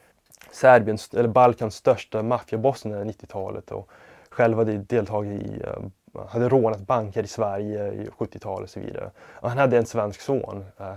Serbiens, 0.50 1.14
eller 1.14 1.28
Balkans 1.28 1.74
största 1.74 2.22
maffiaboss 2.22 2.84
under 2.84 3.04
90-talet 3.04 3.70
och 3.70 3.90
själv 4.30 4.58
hade 4.58 4.78
deltagit 4.78 5.42
i, 5.42 5.62
eh, 5.64 6.26
hade 6.28 6.48
rånat 6.48 6.80
banker 6.80 7.22
i 7.22 7.26
Sverige 7.26 7.92
i 7.92 8.08
70-talet 8.18 8.64
och 8.64 8.70
så 8.70 8.80
vidare. 8.80 9.10
Och 9.18 9.48
han 9.48 9.58
hade 9.58 9.78
en 9.78 9.86
svensk 9.86 10.20
son, 10.20 10.64
eh, 10.78 10.94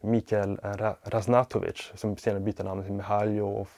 Mikael 0.00 0.58
Raznatovic, 1.02 1.92
som 1.94 2.16
senare 2.16 2.40
bytte 2.40 2.64
namn 2.64 2.82
till 2.82 2.92
Mihailov 2.92 3.68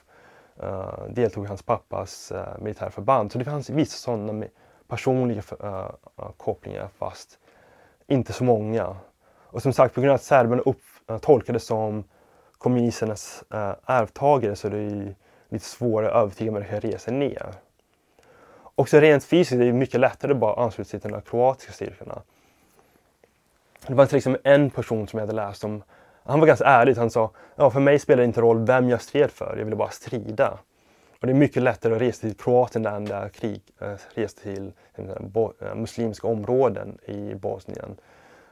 uh, 0.63 0.69
eh, 0.69 1.05
deltog 1.09 1.45
i 1.45 1.49
hans 1.49 1.63
pappas 1.63 2.33
uh, 2.33 2.59
militärförband. 2.59 3.33
Så 3.33 3.39
det 3.39 3.45
fanns 3.45 3.71
vissa 3.71 3.97
sådana 3.97 4.47
personliga 4.89 5.43
uh, 5.65 5.91
kopplingar 6.37 6.89
fast 6.99 7.39
inte 8.07 8.33
så 8.33 8.45
många. 8.45 8.97
Och 9.43 9.63
som 9.63 9.73
sagt 9.73 9.95
på 9.95 10.01
grund 10.01 10.11
av 10.11 10.15
att 10.15 10.23
serberna 10.23 10.63
upp, 10.63 10.83
uh, 11.11 11.19
tolkades 11.19 11.67
som 11.67 12.05
kommunisternas 12.65 13.45
eh, 13.55 13.73
arvtagare 13.85 14.57
så 14.57 14.69
är 14.69 15.15
lite 15.49 15.65
svårare 15.65 16.11
att 16.11 16.23
övertyga 16.23 16.53
människor 16.53 16.77
att 16.77 16.85
resa 16.85 17.11
ner. 17.11 17.55
Också 18.75 19.01
rent 19.01 19.25
fysiskt 19.25 19.61
är 19.61 19.65
det 19.65 19.73
mycket 19.73 20.01
lättare 20.01 20.33
att 20.33 20.39
bara 20.39 20.65
ansluta 20.65 20.91
sig 20.91 21.01
till 21.01 21.11
de 21.11 21.23
kroatiska 21.23 21.73
styrkorna. 21.73 22.23
Det 23.87 23.95
var 23.95 24.07
till 24.07 24.17
exempel 24.17 24.53
en 24.53 24.71
person 24.71 25.09
som 25.09 25.19
jag 25.19 25.27
hade 25.27 25.37
läst 25.37 25.65
om 25.65 25.83
han 26.23 26.41
var 26.41 26.47
ganska 26.47 26.65
ärlig. 26.65 26.95
Han 26.95 27.11
sa, 27.11 27.31
ja 27.57 27.71
för 27.71 27.81
mig 27.81 27.99
spelar 27.99 28.23
det 28.23 28.27
inte 28.27 28.41
roll 28.41 28.67
vem 28.67 28.89
jag 28.89 29.03
stred 29.03 29.31
för, 29.31 29.57
jag 29.57 29.65
ville 29.65 29.77
bara 29.77 29.91
strida. 29.91 30.59
Och 31.21 31.27
det 31.27 31.33
är 31.33 31.35
mycket 31.35 31.63
lättare 31.63 31.95
att 31.95 32.01
resa 32.01 32.21
till 32.21 32.37
Kroatien 32.37 32.87
än 32.87 33.05
där 33.05 33.29
krig 33.29 33.63
äh, 33.81 33.95
resa 34.15 34.41
till 34.43 34.73
äh, 34.95 35.75
muslimska 35.75 36.27
områden 36.27 36.99
i 37.07 37.35
Bosnien. 37.35 37.97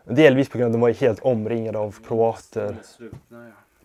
Delvis 0.05 0.48
på 0.48 0.59
grund 0.59 0.66
av 0.66 0.70
att 0.70 0.72
de 0.72 0.81
var 0.81 1.07
helt 1.07 1.20
omringade 1.20 1.79
av 1.79 1.96
kroater. 2.07 2.77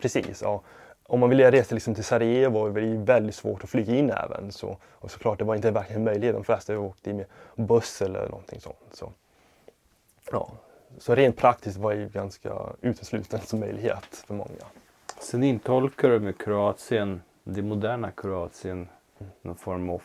Precis, 0.01 0.41
ja. 0.41 0.61
Om 1.03 1.19
man 1.19 1.29
ville 1.29 1.51
resa 1.51 1.75
liksom 1.75 1.95
till 1.95 2.03
Sarajevo 2.03 2.69
var 2.69 2.79
det 2.81 2.97
väldigt 2.97 3.35
svårt 3.35 3.63
att 3.63 3.69
flyga 3.69 3.95
in 3.95 4.09
även. 4.09 4.51
Så, 4.51 4.77
och 4.83 5.11
såklart, 5.11 5.39
det 5.39 5.45
var 5.45 5.55
inte 5.55 5.71
verkligen 5.71 6.03
möjligt. 6.03 6.33
De 6.33 6.43
flesta 6.43 6.79
åkte 6.79 7.13
med 7.13 7.25
buss 7.55 8.01
eller 8.01 8.29
någonting 8.29 8.61
sånt. 8.61 8.77
Så, 8.91 9.11
ja, 10.31 10.51
så 10.97 11.15
rent 11.15 11.37
praktiskt 11.37 11.77
var 11.77 11.95
det 11.95 12.13
ganska 12.13 12.53
utesluten 12.81 13.39
som 13.39 13.59
möjlighet 13.59 14.23
för 14.27 14.33
många. 14.33 14.65
Sen 15.19 15.43
intolkar 15.43 16.09
du 16.09 16.19
med 16.19 16.37
Kroatien, 16.37 17.21
det 17.43 17.61
moderna 17.61 18.11
Kroatien, 18.11 18.89
någon 19.41 19.55
form 19.55 19.89
av 19.89 20.01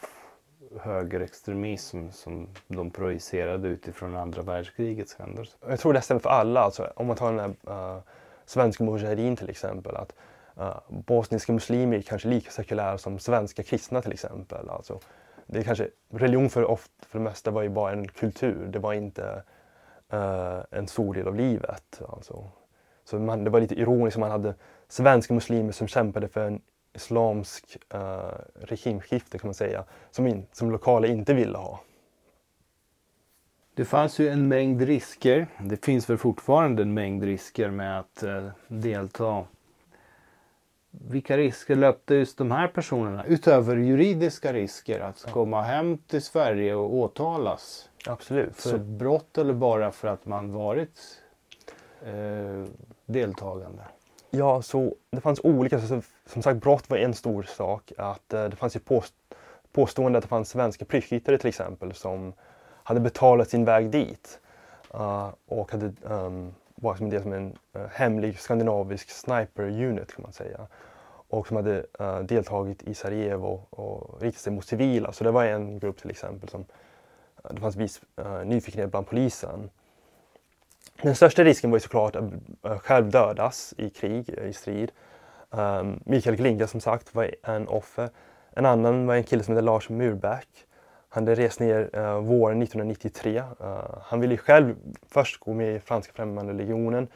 högerextremism 0.81 2.11
som 2.11 2.49
de 2.69 2.91
projicerade 2.91 3.69
utifrån 3.69 4.17
andra 4.17 4.43
världskrigets 4.43 5.15
händelser? 5.15 5.59
Jag 5.69 5.81
tror 5.81 5.93
det 5.93 6.01
stämmer 6.01 6.21
för 6.21 6.31
alla. 6.31 6.61
Alltså, 6.61 6.93
om 6.97 7.07
man 7.07 7.17
tar 7.17 7.33
den 7.33 7.57
här 7.67 7.95
uh, 7.95 8.03
svenska 8.47 8.85
Mujahedin 8.85 9.37
till 9.37 9.51
exempel. 9.51 9.97
Att, 9.97 10.13
uh, 10.59 10.79
bosniska 10.89 11.53
muslimer 11.53 11.97
är 11.97 12.03
kanske 12.03 12.29
lika 12.29 12.51
sekulära 12.51 12.99
som 12.99 13.19
svenska 13.19 13.63
kristna 13.63 14.03
till 14.03 14.13
exempel. 14.13 14.69
Alltså, 14.71 15.01
det 15.47 15.59
är 15.59 15.63
kanske, 15.63 15.89
religion 16.11 16.51
för, 16.51 16.65
oft, 16.65 16.91
för 17.07 17.19
det 17.19 17.25
mesta 17.25 17.51
var 17.51 17.63
ju 17.63 17.69
bara 17.69 17.93
en 17.93 18.09
kultur. 18.09 18.67
Det 18.67 18.79
var 18.79 18.93
inte 18.93 19.43
uh, 20.13 20.61
en 20.71 20.89
stor 20.89 21.15
del 21.15 21.29
av 21.29 21.37
livet. 21.37 22.03
Alltså. 22.09 22.45
Så 23.05 23.19
man, 23.19 23.45
det 23.45 23.51
var 23.51 23.61
lite 23.61 23.81
ironiskt, 23.81 24.19
man 24.19 24.31
hade 24.31 24.55
svenska 24.89 25.35
muslimer 25.35 25.73
som 25.73 25.89
kämpade 25.89 26.29
för 26.29 26.47
en 26.47 26.61
islamsk 26.95 27.77
uh, 27.95 28.31
regimskifte 28.55 29.39
kan 29.39 29.49
man 29.49 29.55
säga, 29.55 29.85
som, 30.11 30.27
in, 30.27 30.47
som 30.53 30.71
lokala 30.71 31.07
inte 31.07 31.35
ville 31.35 31.59
ha. 31.59 31.81
Det 33.75 33.85
fanns 33.85 34.19
ju 34.19 34.29
en 34.29 34.49
mängd 34.49 34.83
risker. 34.83 35.47
Det 35.61 35.85
finns 35.85 36.11
väl 36.11 36.19
fortfarande 36.19 36.83
en 36.83 36.95
mängd 36.95 37.23
risker 37.23 37.71
med 37.71 37.99
att 37.99 38.23
uh, 38.23 38.49
delta. 38.69 39.45
Vilka 40.91 41.37
risker 41.37 41.77
löpte 41.77 42.15
just 42.15 42.39
de 42.39 42.51
här 42.51 42.69
personerna 42.69 43.25
utöver 43.25 43.77
juridiska 43.77 44.53
risker 44.53 45.01
att 45.01 45.27
komma 45.33 45.63
hem 45.63 45.99
till 45.99 46.23
Sverige 46.23 46.75
och 46.75 46.95
åtalas? 46.95 47.89
Absolut. 48.07 48.57
För 48.57 48.79
brott 48.79 49.39
eller 49.39 49.55
bara 49.55 49.93
för 49.93 50.09
att 50.09 50.27
man 50.27 50.53
varit 50.53 51.01
eh, 52.05 52.65
deltagande? 53.07 53.83
Ja, 54.31 54.63
så 54.63 54.95
det 55.11 55.21
fanns 55.21 55.41
olika. 55.45 55.81
Som 56.27 56.43
sagt, 56.43 56.61
brott 56.61 56.91
var 56.91 56.97
en 56.97 57.15
stor 57.15 57.43
sak. 57.43 57.93
Att, 57.99 58.33
eh, 58.33 58.45
det 58.45 58.57
fanns 58.57 58.77
ju 58.77 58.81
påst 58.81 59.15
påstående 59.73 60.19
att 60.19 60.25
det 60.25 60.29
fanns 60.29 60.49
svenska 60.49 60.85
prickskyttare 60.85 61.39
till 61.39 61.49
exempel 61.49 61.95
som 61.95 62.33
hade 62.85 63.01
betalat 63.01 63.49
sin 63.49 63.65
väg 63.65 63.91
dit. 63.91 64.41
Uh, 64.95 65.29
och 65.47 65.73
hade 65.73 65.87
ehm, 65.87 66.13
um, 66.13 66.55
var 66.75 66.95
som 66.95 67.05
en 67.05 67.11
del 67.11 67.23
som 67.23 67.33
en 67.33 67.57
uh, 67.77 67.87
hemlig 67.91 68.39
skandinavisk 68.39 69.11
sniper 69.11 69.63
unit 69.63 70.15
kan 70.15 70.23
man 70.23 70.33
säga. 70.33 70.67
Och 71.29 71.47
som 71.47 71.57
hade 71.57 71.87
uh, 72.01 72.19
deltagit 72.19 72.83
i 72.83 72.95
Sarajevo 72.95 73.67
och 73.71 74.23
riktat 74.23 74.43
sig 74.43 74.53
mot 74.53 74.65
civila. 74.65 75.13
Så 75.13 75.25
det 75.25 75.31
var 75.31 75.45
en 75.45 75.79
grupp 75.79 76.01
till 76.01 76.11
exempel 76.11 76.49
som 76.49 76.65
eh, 77.45 77.55
det 77.55 77.61
fanns 77.61 77.77
viss 77.77 78.01
uh, 78.21 78.45
nyfikenhet 78.45 78.91
bland 78.91 79.07
polisen. 79.07 79.71
Den 81.03 81.15
största 81.15 81.45
risken 81.45 81.71
var 81.71 81.77
ju 81.77 81.81
såklart 81.81 82.17
att 82.17 82.25
uh, 82.67 82.79
själv 82.79 83.11
dödas 83.11 83.75
i 83.77 83.91
krig, 83.91 84.29
i 84.29 84.53
strid. 84.53 84.93
Um, 85.51 86.01
Mikael 86.05 86.37
Glinga 86.37 86.67
som 86.67 86.81
sagt 86.81 87.15
var 87.15 87.31
en 87.43 87.69
offer. 87.69 88.11
En 88.51 88.67
annan 88.67 89.07
var 89.07 89.15
en 89.15 89.25
kille 89.25 89.43
som 89.43 89.55
hette 89.55 89.65
Lars 89.65 89.89
Murback. 89.89 90.49
Han 91.15 91.29
hade 91.29 91.43
rest 91.43 91.61
ner 91.61 91.91
uh, 91.97 92.19
våren 92.19 92.63
1993. 92.63 93.39
Uh, 93.39 93.45
eh, 93.61 93.81
han 94.03 94.21
ville 94.21 94.37
själv 94.37 94.77
först 95.09 95.41
gå 95.41 95.53
med 95.53 95.77
i 95.77 95.81
franska 95.81 96.13
främmande 96.13 96.53
legionen 96.53 97.09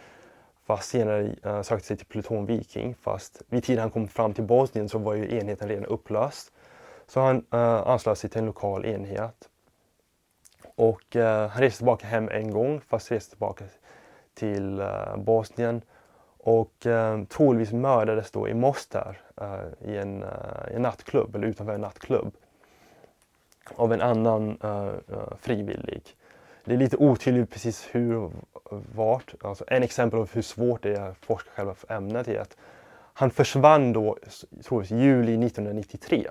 fast 0.67 0.91
senare 0.91 1.37
uh, 1.47 1.63
sökte 1.63 1.87
sig 1.87 1.97
till 1.97 2.07
pluton 2.07 2.47
Viking. 2.47 2.95
Fast 2.95 3.43
vid 3.49 3.65
tiden 3.65 3.81
han 3.81 3.91
kom 3.91 4.09
fram 4.09 4.35
till 4.35 4.45
Bosnien 4.45 4.89
så 4.89 4.99
var 4.99 5.15
ju 5.15 5.39
enheten 5.39 5.69
redan 5.69 5.85
upplöst. 5.85 6.53
Så 7.07 7.21
han 7.21 7.37
uh, 7.37 7.61
anslöt 7.89 8.19
sig 8.19 8.31
till 8.31 8.39
en 8.39 8.47
lokal 8.47 8.85
enhet. 8.85 9.49
Och 10.77 11.17
eh, 11.17 11.49
han 11.49 11.63
reste 11.63 11.79
tillbaka 11.79 12.07
hem 12.07 12.29
en 12.29 12.51
gång, 12.51 12.81
fast 12.81 13.13
reste 13.13 13.31
tillbaka 13.31 13.65
till 14.35 14.81
eh, 14.81 15.17
Bosnien. 15.17 15.83
Och 16.39 16.87
eh, 16.87 17.25
troligtvis 17.25 17.73
mördades 17.73 18.31
då 18.31 18.49
i 18.49 18.55
Mostar 18.55 19.21
eh, 19.41 19.91
i 19.91 19.97
en, 19.97 20.23
uh, 20.23 20.31
en 20.75 20.83
nattklubb, 20.83 21.37
eller 21.37 21.47
utanför 21.47 21.75
en 21.75 21.81
nattklubb. 21.81 22.35
Av 23.75 23.93
en 23.93 24.01
annan 24.01 24.59
eh, 24.63 24.71
eh, 24.71 24.87
uh, 24.87 24.95
uh, 25.11 25.37
frivillig. 25.41 26.03
Det 26.65 26.75
är 26.75 26.79
lite 26.79 26.97
otydligt 26.97 27.51
precis 27.51 27.89
hur, 27.93 28.17
och 28.17 28.33
vart. 28.95 29.35
Alltså 29.41 29.65
en 29.69 29.83
exempel 29.83 30.21
av 30.21 30.31
hur 30.33 30.43
svårt 30.43 30.83
det 30.83 30.95
är 30.95 31.11
att 31.11 31.17
forska 31.17 31.51
själva 31.51 31.75
ämnet 31.89 32.29
är 32.29 32.41
att 32.41 32.57
han 33.13 33.31
försvann 33.31 33.93
då, 33.93 34.19
troligtvis 34.65 35.01
juli 35.01 35.47
1993. 35.47 36.27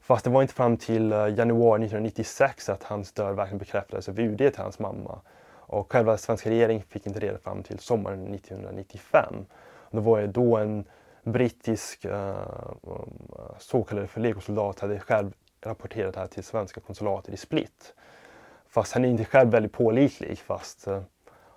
Fast 0.00 0.24
det 0.24 0.30
var 0.30 0.42
inte 0.42 0.54
fram 0.54 0.76
till 0.76 1.12
eh, 1.12 1.18
januari 1.18 1.84
1996 1.84 2.68
att 2.68 2.82
hans 2.82 3.12
död 3.12 3.36
verkligen 3.36 3.58
bekräftades 3.58 4.08
av 4.08 4.20
UD 4.20 4.38
till 4.38 4.52
hans 4.56 4.78
mamma. 4.78 5.20
Och 5.48 5.92
själva 5.92 6.16
svenska 6.16 6.50
regeringen 6.50 6.82
fick 6.88 7.06
inte 7.06 7.20
reda 7.20 7.38
fram 7.38 7.62
till 7.62 7.78
sommaren 7.78 8.34
1995. 8.34 9.34
Det 9.90 10.00
var 10.00 10.18
ju 10.18 10.26
då 10.26 10.56
en 10.56 10.84
brittisk 11.22 12.04
uh, 12.04 12.34
så 13.58 13.82
kallad 13.82 14.08
legosoldat 14.14 14.80
hade 14.80 15.00
själv 15.00 15.32
rapporterat 15.60 16.14
det 16.14 16.20
här 16.20 16.26
till 16.26 16.44
svenska 16.44 16.80
konsulatet 16.80 17.34
i 17.34 17.36
Split. 17.36 17.94
Fast 18.68 18.92
han 18.92 19.04
är 19.04 19.08
inte 19.08 19.24
själv 19.24 19.50
väldigt 19.50 19.72
pålitlig 19.72 20.38
fast 20.38 20.86
eh, 20.86 21.02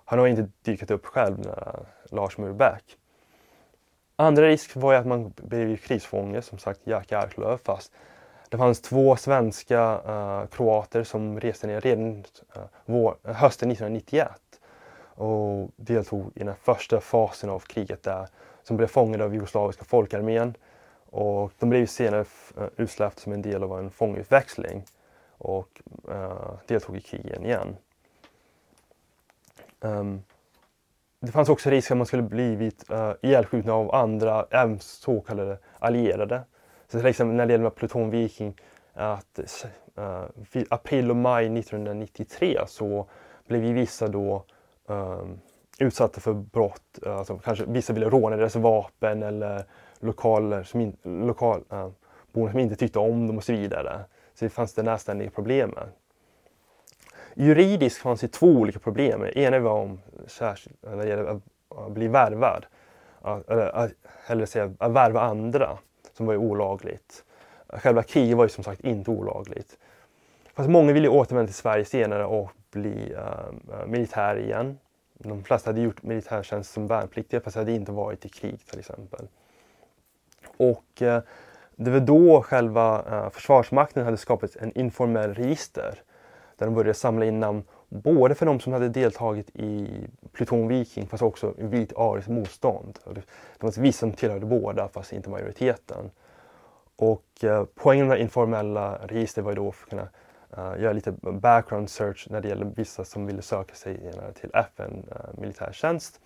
han 0.04 0.18
har 0.18 0.26
inte 0.26 0.48
dykt 0.62 0.90
upp 0.90 1.06
själv, 1.06 1.38
när 1.38 1.68
eh, 1.78 2.14
Lars 2.16 2.38
Murback. 2.38 2.96
Andra 4.16 4.46
risk 4.46 4.76
var 4.76 4.92
ju 4.92 4.98
att 4.98 5.06
man 5.06 5.32
blev 5.36 5.76
krisfånge, 5.76 6.42
som 6.42 6.58
sagt 6.58 6.80
Jack 6.84 7.12
Arklöv, 7.12 7.56
fast 7.56 7.92
det 8.48 8.58
fanns 8.58 8.80
två 8.80 9.16
svenska 9.16 10.00
uh, 10.08 10.46
kroater 10.46 11.04
som 11.04 11.40
reste 11.40 11.66
ner 11.66 11.80
redan 11.80 12.16
uh, 12.16 12.62
vår, 12.84 13.16
hösten 13.24 13.70
1991 13.70 14.30
och 15.02 15.70
deltog 15.76 16.32
i 16.34 16.44
den 16.44 16.54
första 16.62 17.00
fasen 17.00 17.50
av 17.50 17.60
kriget 17.60 18.02
där 18.02 18.28
som 18.62 18.76
blev 18.76 18.86
fångade 18.86 19.24
av 19.24 19.34
jugoslaviska 19.34 19.84
folkarmén 19.84 20.54
och 21.10 21.52
de 21.58 21.68
blev 21.68 21.86
senare 21.86 22.24
eh, 22.56 22.66
utsläppta 22.76 23.20
som 23.20 23.32
en 23.32 23.42
del 23.42 23.62
av 23.62 23.78
en 23.78 23.90
fångutväxling 23.90 24.84
och 25.40 25.82
uh, 26.08 26.52
deltog 26.66 26.96
i 26.96 27.00
krigen 27.00 27.44
igen. 27.44 27.76
Um, 29.80 30.22
det 31.20 31.32
fanns 31.32 31.48
också 31.48 31.70
risk 31.70 31.90
att 31.90 31.96
man 31.96 32.06
skulle 32.06 32.22
blivit 32.22 32.90
uh, 32.90 32.98
eh, 32.98 33.14
ihjälskjutna 33.22 33.72
av 33.72 33.94
andra, 33.94 34.46
även 34.50 34.78
så 34.78 35.20
kallade 35.20 35.58
allierade. 35.78 36.42
Så 36.88 36.98
till 36.98 37.06
exempel 37.06 37.36
när 37.36 37.46
det 37.46 37.52
gäller 37.52 37.70
Pluton 37.70 38.10
Viking, 38.10 38.56
att 38.92 39.40
uh, 39.98 40.62
april 40.70 41.10
och 41.10 41.16
maj 41.16 41.58
1993 41.58 42.58
så 42.66 43.08
blev 43.46 43.64
ju 43.64 43.72
vissa 43.72 44.08
då 44.08 44.44
um, 44.86 45.40
utsatta 45.78 46.20
för 46.20 46.32
brott. 46.32 46.98
Alltså 47.06 47.38
kanske 47.38 47.64
vissa 47.64 47.92
ville 47.92 48.08
råna 48.08 48.36
deras 48.36 48.56
vapen 48.56 49.22
eller 49.22 49.64
lokaler 50.00 50.62
som, 50.62 50.80
in, 50.80 50.96
lokal, 51.02 51.62
äh, 51.70 51.90
som 52.32 52.58
inte 52.58 52.76
tyckte 52.76 52.98
om 52.98 53.26
dem 53.26 53.36
och 53.36 53.44
så 53.44 53.52
vidare. 53.52 54.00
Så 54.34 54.44
det 54.44 54.50
fanns 54.50 54.74
det 54.74 54.82
nästan 54.82 55.30
problem. 55.34 55.74
Juridiskt 57.34 57.98
fanns 57.98 58.20
det 58.20 58.28
två 58.28 58.46
olika 58.46 58.78
problem. 58.78 59.20
Det 59.20 59.38
Ena 59.38 59.58
var 59.58 59.72
om 59.72 60.00
särskilt, 60.26 60.76
när 60.82 60.96
det 60.96 61.08
gäller 61.08 61.24
att 61.24 61.92
bli 61.92 62.08
värvad. 62.08 62.66
Eller, 63.24 63.92
eller 64.26 64.46
säga, 64.46 64.74
att 64.78 64.92
värva 64.92 65.20
andra, 65.20 65.78
som 66.12 66.26
var 66.26 66.32
ju 66.32 66.38
olagligt. 66.38 67.24
Själva 67.68 68.02
kriget 68.02 68.36
var 68.36 68.44
ju 68.44 68.48
som 68.48 68.64
sagt 68.64 68.80
inte 68.80 69.10
olagligt. 69.10 69.78
Fast 70.54 70.68
många 70.68 70.92
ville 70.92 71.08
återvända 71.08 71.46
till 71.46 71.54
Sverige 71.54 71.84
senare 71.84 72.24
och 72.24 72.50
bli 72.70 73.12
äh, 73.12 73.86
militär 73.86 74.36
igen. 74.36 74.78
De 75.14 75.44
flesta 75.44 75.70
hade 75.70 75.80
gjort 75.80 76.02
militärtjänst 76.02 76.72
som 76.72 76.86
värnpliktiga 76.86 77.40
fast 77.40 77.56
hade 77.56 77.72
inte 77.72 77.92
varit 77.92 78.24
i 78.24 78.28
krig 78.28 78.66
till 78.66 78.78
exempel. 78.78 79.28
Och 80.60 81.02
eh, 81.02 81.22
det 81.76 81.90
var 81.90 82.00
då 82.00 82.42
själva 82.42 83.04
eh, 83.10 83.30
Försvarsmakten 83.30 84.04
hade 84.04 84.16
skapat 84.16 84.56
en 84.56 84.78
informell 84.78 85.34
register 85.34 86.02
där 86.56 86.66
de 86.66 86.74
började 86.74 86.94
samla 86.94 87.24
in 87.24 87.40
namn 87.40 87.62
både 87.88 88.34
för 88.34 88.46
de 88.46 88.60
som 88.60 88.72
hade 88.72 88.88
deltagit 88.88 89.50
i 89.56 89.88
Pluton 90.32 90.68
Viking 90.68 91.06
fast 91.06 91.22
också 91.22 91.54
i 91.58 91.66
Vit 91.66 91.92
Aris 91.96 92.28
motstånd. 92.28 92.98
Det 93.04 93.22
var 93.60 93.80
vissa 93.80 93.98
som 93.98 94.12
tillhörde 94.12 94.46
båda 94.46 94.88
fast 94.88 95.12
inte 95.12 95.30
majoriteten. 95.30 96.10
Och 96.96 97.44
eh, 97.44 97.64
poängen 97.74 98.08
med 98.08 98.20
informella 98.20 98.98
register 99.06 99.42
var 99.42 99.50
ju 99.50 99.56
då 99.56 99.68
att 99.68 99.90
kunna 99.90 100.08
uh, 100.58 100.82
göra 100.82 100.92
lite 100.92 101.12
background 101.22 101.90
search 101.90 102.26
när 102.30 102.40
det 102.40 102.48
gäller 102.48 102.72
vissa 102.76 103.04
som 103.04 103.26
ville 103.26 103.42
söka 103.42 103.74
sig 103.74 104.12
till 104.40 104.50
FN 104.54 105.08
uh, 105.08 105.40
militärtjänst. 105.40 106.20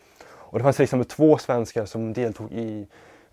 Och 0.54 0.58
det 0.58 0.62
fanns 0.62 0.76
till 0.76 0.82
exempel 0.82 1.08
två 1.08 1.38
svenskar 1.38 1.84
som 1.84 2.12
deltog 2.12 2.52
i, 2.52 2.86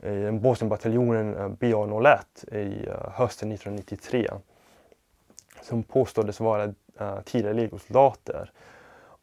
i 0.04 0.32
Bosnienbataljonen 0.32 1.36
eh, 1.36 1.48
BA01 1.48 2.56
i 2.56 2.88
eh, 2.88 2.94
hösten 3.12 3.52
1993 3.52 4.30
som 5.62 5.84
påståddes 5.84 6.40
vara 6.40 6.64
eh, 7.00 7.22
tidigare 7.26 7.54
legosoldater. 7.54 8.52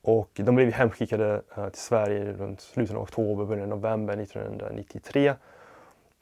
Och 0.03 0.31
de 0.35 0.55
blev 0.55 0.73
hemskickade 0.73 1.43
till 1.73 1.81
Sverige 1.81 2.33
runt 2.33 2.61
slutet 2.61 2.97
av 2.97 3.03
oktober, 3.03 3.45
början 3.45 3.73
av 3.73 3.79
november 3.79 4.17
1993. 4.17 5.35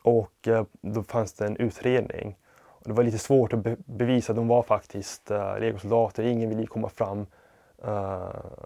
Och 0.02 0.48
då 0.80 1.02
fanns 1.02 1.32
det 1.32 1.46
en 1.46 1.56
utredning. 1.56 2.36
Och 2.56 2.88
det 2.88 2.92
var 2.92 3.04
lite 3.04 3.18
svårt 3.18 3.52
att 3.52 3.58
be 3.58 3.76
bevisa 3.86 4.32
att 4.32 4.36
de 4.36 4.48
var 4.48 4.62
faktiskt 4.62 5.30
legosoldater. 5.58 6.22
Ingen 6.22 6.48
ville 6.48 6.66
komma 6.66 6.88
fram. 6.88 7.26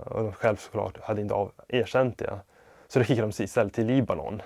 och 0.05 0.23
de 0.23 0.33
själv 0.33 0.57
såklart 0.57 1.01
hade 1.01 1.21
inte 1.21 1.49
erkänt 1.69 2.19
det. 2.19 2.41
Så 2.89 2.99
då 2.99 3.05
skickade 3.05 3.27
de 3.27 3.33
sig 3.33 3.45
istället 3.45 3.75
till 3.75 3.87
Libanon. 3.87 4.43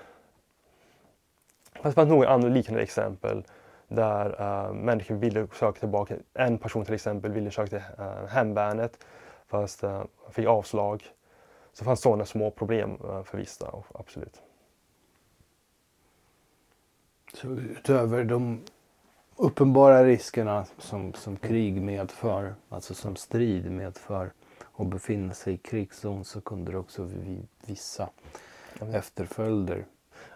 Det 1.85 1.92
fanns 1.92 2.09
några 2.09 2.29
andra 2.29 2.49
liknande 2.49 2.83
exempel 2.83 3.44
där 3.88 4.40
uh, 4.40 4.73
människor 4.73 5.14
ville 5.14 5.47
söka 5.53 5.81
tillbaka. 5.81 6.16
En 6.35 6.59
person 6.59 6.85
till 6.85 6.94
exempel 6.94 7.33
ville 7.33 7.51
söka 7.51 7.68
till 7.68 8.05
uh, 8.05 8.27
hemvärnet 8.29 9.05
fast 9.47 9.85
uh, 9.85 10.05
fick 10.31 10.47
avslag. 10.47 11.03
Så 11.73 11.79
det 11.79 11.85
fanns 11.85 12.01
sådana 12.01 12.25
små 12.25 12.51
problem 12.51 12.99
uh, 13.05 13.23
för 13.23 13.38
vissa, 13.38 13.83
absolut. 13.94 14.42
Så 17.35 17.49
utöver 17.49 18.25
de 18.25 18.61
uppenbara 19.37 20.05
riskerna 20.05 20.66
som, 20.79 21.14
som 21.14 21.37
krig 21.37 21.83
medför, 21.83 22.55
alltså 22.68 22.94
som 22.94 23.16
strid 23.16 23.70
medför 23.70 24.33
och 24.62 24.87
befinna 24.87 25.35
sig 25.35 25.55
i 25.55 25.57
krigszon 25.57 26.25
så 26.25 26.40
kunde 26.40 26.73
det 26.73 26.79
också 26.79 27.03
vid 27.03 27.49
vissa 27.66 28.09
mm. 28.81 28.94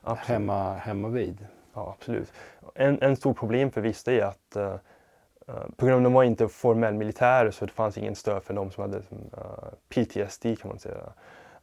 Efterföljder 0.03 0.33
hemma, 0.33 0.75
hemma 0.75 1.09
vid. 1.09 1.47
Ja, 1.75 1.97
absolut. 1.99 2.33
En, 2.75 3.03
en 3.03 3.17
stor 3.17 3.35
problem 3.35 3.71
för 3.71 3.81
vissa 3.81 4.13
är 4.13 4.23
att 4.23 4.57
uh, 4.57 4.75
på 5.77 5.87
grund 5.87 5.93
av 5.93 5.99
att 5.99 6.05
de 6.05 6.13
var 6.13 6.25
inte 6.25 6.49
formell 6.49 6.95
militär 6.95 7.51
så 7.51 7.67
det 7.67 7.73
fanns 7.73 7.99
ingen 7.99 8.15
stöd 8.15 8.43
för 8.43 8.55
de 8.55 8.71
som 8.71 8.83
hade 8.83 8.99
uh, 8.99 9.03
PTSD 9.89 10.43
kan 10.43 10.69
man 10.69 10.79
säga. 10.79 11.13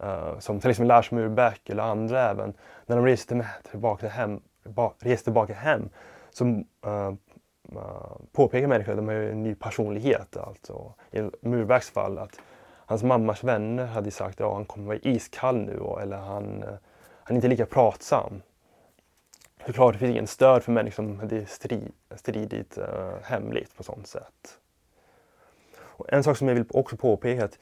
Uh, 0.03 0.39
som 0.39 0.59
till 0.59 0.69
exempel 0.69 0.87
Lars 0.87 1.11
Murback 1.11 1.69
eller 1.69 1.83
andra 1.83 2.29
även. 2.29 2.53
När 2.85 2.95
de 2.95 3.05
reste 3.05 3.35
med, 3.35 3.47
tillbaka 3.71 4.07
hem, 4.07 4.41
ba, 4.63 4.93
reste 4.99 5.23
tillbaka 5.23 5.53
hem 5.53 5.89
så 6.29 6.45
uh, 6.45 7.13
påpekar 8.31 8.67
människor 8.67 8.91
att 8.91 8.97
de 8.97 9.07
har 9.07 9.15
en 9.15 9.43
ny 9.43 9.55
personlighet. 9.55 10.37
Alltså, 10.37 10.93
I 11.11 11.21
Murbacks 11.41 11.89
fall 11.89 12.17
att 12.17 12.39
hans 12.85 13.03
mammas 13.03 13.43
vänner 13.43 13.85
hade 13.85 14.11
sagt 14.11 14.33
att 14.33 14.39
ja, 14.39 14.53
han 14.53 14.65
kommer 14.65 14.87
vara 14.87 14.97
iskall 14.97 15.57
nu 15.57 15.79
eller 16.01 16.17
han, 16.17 16.63
han 17.27 17.35
är 17.35 17.37
inte 17.37 17.47
lika 17.47 17.65
pratsam 17.65 18.41
såklart 19.65 19.93
det 19.93 19.99
finns 19.99 20.11
ingen 20.11 20.27
stöd 20.27 20.63
för 20.63 20.71
människor 20.71 21.03
som 21.03 21.19
hade 21.19 21.45
strid, 21.45 21.91
stridit 22.15 22.77
uh, 22.77 22.83
eh, 22.83 23.13
hemligt 23.23 23.77
på 23.77 23.83
sånt 23.83 24.07
sätt. 24.07 24.59
Och 25.77 26.13
en 26.13 26.23
sak 26.23 26.37
som 26.37 26.47
jag 26.47 26.55
vill 26.55 26.65
också 26.69 26.97
påpeka 26.97 27.41
är 27.41 27.45
att 27.45 27.59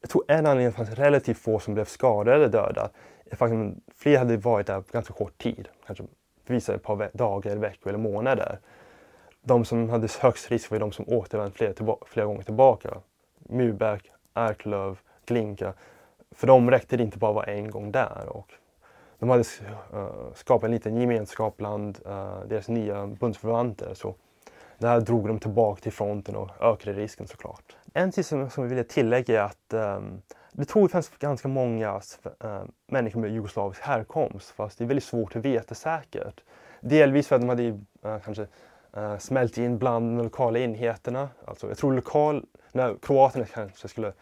jag 0.00 0.10
tror 0.10 0.24
en 0.28 0.46
anledning 0.46 0.72
till 0.72 0.80
att 0.80 0.88
det 0.88 0.94
fanns 0.94 0.98
relativt 0.98 1.38
få 1.38 1.58
som 1.58 1.74
blev 1.74 1.84
skadade 1.84 2.36
eller 2.36 2.48
döda 2.48 2.90
är 3.24 3.36
faktiskt 3.36 3.60
att 3.60 3.94
fler 3.96 4.18
hade 4.18 4.36
varit 4.36 4.66
där 4.66 4.80
på 4.80 4.92
ganska 4.92 5.14
kort 5.14 5.38
tid. 5.38 5.68
Kanske 5.86 6.04
vissa 6.46 6.74
ett 6.74 6.82
par 6.82 7.10
dagar, 7.12 7.56
veckor 7.56 7.88
eller 7.88 7.98
månader. 7.98 8.58
De 9.42 9.64
som 9.64 9.90
hade 9.90 10.08
högst 10.20 10.50
risk 10.50 10.70
var 10.70 10.78
de 10.78 10.92
som 10.92 11.04
återvände 11.08 11.52
flera, 11.56 11.96
flera 12.06 12.26
gånger 12.26 12.42
tillbaka. 12.42 13.00
Murback, 13.38 14.10
Arklöv, 14.32 14.98
Glinka. 15.26 15.72
För 16.30 16.46
dem 16.46 16.70
räckte 16.70 16.96
det 16.96 17.02
inte 17.02 17.18
bara 17.18 17.30
att 17.30 17.34
vara 17.34 17.46
en 17.46 17.70
gång 17.70 17.92
där. 17.92 18.28
Och 18.28 18.52
de 19.18 19.28
hade 19.28 19.44
uh, 19.94 20.32
skapat 20.34 20.64
en 20.64 20.70
liten 20.70 21.00
gemenskap 21.00 21.56
bland 21.56 21.98
uh, 22.06 22.40
deras 22.46 22.68
nya 22.68 23.06
bundsförvanter. 23.06 23.94
Så 23.94 24.14
det 24.78 24.88
här 24.88 25.00
drog 25.00 25.26
dem 25.26 25.38
tillbaka 25.38 25.80
till 25.80 25.92
fronten 25.92 26.36
och 26.36 26.50
ökade 26.60 26.96
risken 26.96 27.26
såklart. 27.26 27.76
En 27.94 28.12
sak 28.12 28.24
som, 28.24 28.50
som 28.50 28.62
jag 28.62 28.68
ville 28.68 28.84
tillägga 28.84 29.40
är 29.40 29.44
att 29.44 29.96
um, 29.96 30.22
det 30.52 30.64
tror 30.64 30.82
jag 30.82 30.90
fanns 30.90 31.08
ganska 31.08 31.48
många 31.48 32.00
uh, 32.44 32.62
människor 32.86 33.20
med 33.20 33.32
jugoslavisk 33.32 33.80
härkomst 33.80 34.50
fast 34.50 34.78
det 34.78 34.84
är 34.84 34.86
väldigt 34.86 35.04
svårt 35.04 35.36
att 35.36 35.44
veta 35.44 35.74
säkert. 35.74 36.40
Delvis 36.80 37.28
för 37.28 37.36
att 37.36 37.42
de 37.42 37.48
hade 37.48 37.68
uh, 37.68 37.78
kanske 38.24 38.46
uh, 38.96 39.18
smält 39.18 39.58
in 39.58 39.78
bland 39.78 40.18
de 40.18 40.24
lokala 40.24 40.58
enheterna. 40.58 41.28
Alltså, 41.44 41.68
jag 41.68 41.78
tror 41.78 41.92
lokal, 41.92 42.46
när 42.72 42.96
kroaterna 43.02 43.44
kanske 43.44 43.88
skulle 43.88 44.12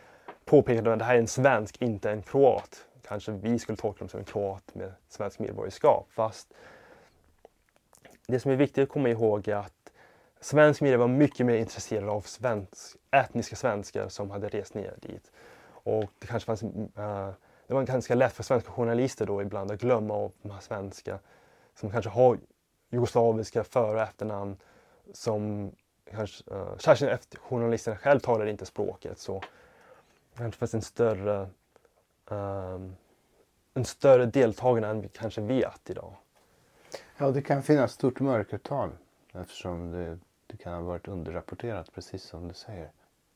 påpeka 0.45 0.93
att 0.93 0.99
det 0.99 1.05
här 1.05 1.15
är 1.15 1.19
en 1.19 1.27
svensk, 1.27 1.83
inte 1.83 2.11
en 2.11 2.23
kroat 2.23 2.87
kanske 3.09 3.33
vi 3.33 3.59
skulle 3.59 3.77
tolka 3.77 3.99
dem 3.99 4.09
som 4.09 4.21
en 4.21 4.27
kroat 4.27 4.75
med 4.75 4.93
svensk 5.09 5.39
medborgarskap. 5.39 6.07
Fast 6.11 6.55
det 8.27 8.41
som 8.41 8.51
är 8.51 8.57
viktigt 8.57 8.83
att 8.83 8.89
komma 8.89 9.09
ihåg 9.09 9.49
är 9.49 9.57
att 9.57 9.93
svensk 10.41 10.81
media 10.81 10.99
var 10.99 11.09
mycket 11.09 11.47
mer 11.47 11.57
intresserad 11.57 12.09
av 12.09 12.21
svensk, 12.21 12.97
etniska 13.11 13.57
svenskar 13.57 14.09
som 14.09 14.31
hade 14.31 14.49
rest 14.49 14.75
ner 14.75 14.95
dit. 15.03 15.33
Och 15.69 16.05
det 16.19 16.27
kanske 16.27 16.47
fanns, 16.47 16.63
uh, 16.63 17.31
det 17.67 17.75
var 17.75 17.83
ganska 17.83 18.15
lätt 18.15 18.33
för 18.33 18.43
svenska 18.43 18.71
journalister 18.71 19.27
då 19.27 19.43
ibland 19.43 19.71
att 19.71 19.81
glömma 19.81 20.15
av 20.15 20.33
de 20.43 20.51
här 20.51 20.61
svenska 20.61 21.19
som 21.75 21.91
kanske 21.91 22.11
har 22.11 22.39
jugoslaviska 22.91 23.65
för 23.65 23.95
och 23.95 24.01
efternamn 24.01 24.57
som 25.13 25.73
kanske, 26.11 26.55
uh, 26.55 26.77
särskilt 26.79 27.13
efter 27.13 27.39
journalisterna 27.39 27.97
själv 27.97 28.21
talade 28.21 28.51
inte 28.51 28.67
språket 28.67 29.19
så 29.19 29.41
det 30.33 30.39
kanske 30.39 30.59
fanns 30.59 30.75
en 30.75 30.83
större 30.83 31.49
um, 32.27 32.97
en 33.75 33.85
större 33.85 34.27
deltagande 34.27 34.89
än 34.89 35.01
vi 35.01 35.09
kanske 35.09 35.41
vet 35.41 35.91
idag. 35.91 36.15
Ja, 37.17 37.31
det 37.31 37.43
kan 37.43 37.63
finnas 37.63 37.93
stort 37.93 38.21
mörkertal 38.21 38.91
eftersom 39.33 39.91
det, 39.91 40.19
det 40.47 40.57
kan 40.57 40.75
ha 40.75 40.81
varit 40.81 41.09
underrapporterat 41.09 41.93
precis 41.95 42.23
som 42.23 42.49
du 42.49 42.55
säger. 42.55 42.91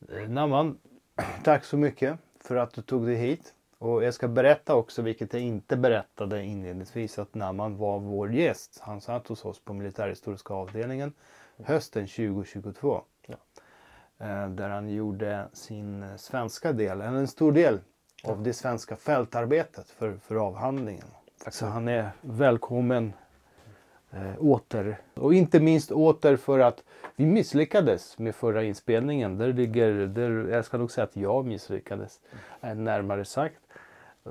Eh, 0.09 0.29
Naman, 0.29 0.79
tack 1.43 1.63
så 1.63 1.77
mycket 1.77 2.19
för 2.39 2.55
att 2.55 2.73
du 2.73 2.81
tog 2.81 3.05
dig 3.05 3.15
hit. 3.15 3.53
Och 3.77 4.03
jag 4.03 4.13
ska 4.13 4.27
berätta 4.27 4.75
också, 4.75 5.01
vilket 5.01 5.33
jag 5.33 5.41
inte 5.41 5.77
berättade 5.77 6.43
inledningsvis, 6.43 7.19
att 7.19 7.35
Naman 7.35 7.77
var 7.77 7.99
vår 7.99 8.33
gäst. 8.33 8.79
Han 8.81 9.01
satt 9.01 9.27
hos 9.27 9.45
oss 9.45 9.59
på 9.59 9.73
militärhistoriska 9.73 10.53
avdelningen 10.53 11.13
hösten 11.63 12.07
2022. 12.07 13.01
Ja. 13.27 13.35
Eh, 14.17 14.49
där 14.49 14.69
han 14.69 14.89
gjorde 14.89 15.47
sin 15.53 16.17
svenska 16.17 16.73
del, 16.73 17.01
en 17.01 17.27
stor 17.27 17.51
del 17.51 17.79
av 18.23 18.43
det 18.43 18.53
svenska 18.53 18.95
fältarbetet 18.95 19.89
för, 19.89 20.13
för 20.27 20.35
avhandlingen. 20.35 21.05
Tack 21.43 21.53
så 21.53 21.65
han 21.65 21.87
är 21.87 22.09
välkommen 22.21 23.13
eh, 24.11 24.33
åter. 24.39 24.97
Och 25.13 25.33
inte 25.33 25.59
minst 25.59 25.91
åter 25.91 26.35
för 26.35 26.59
att 26.59 26.83
vi 27.15 27.25
misslyckades 27.25 28.17
med 28.17 28.35
förra 28.35 28.63
inspelningen. 28.63 29.37
Där 29.37 29.53
ligger, 29.53 29.91
där, 29.91 30.47
jag 30.51 30.65
ska 30.65 30.77
nog 30.77 30.91
säga 30.91 31.03
att 31.03 31.15
jag 31.15 31.45
misslyckades, 31.45 32.19
eh, 32.61 32.75
närmare 32.75 33.25
sagt. 33.25 33.61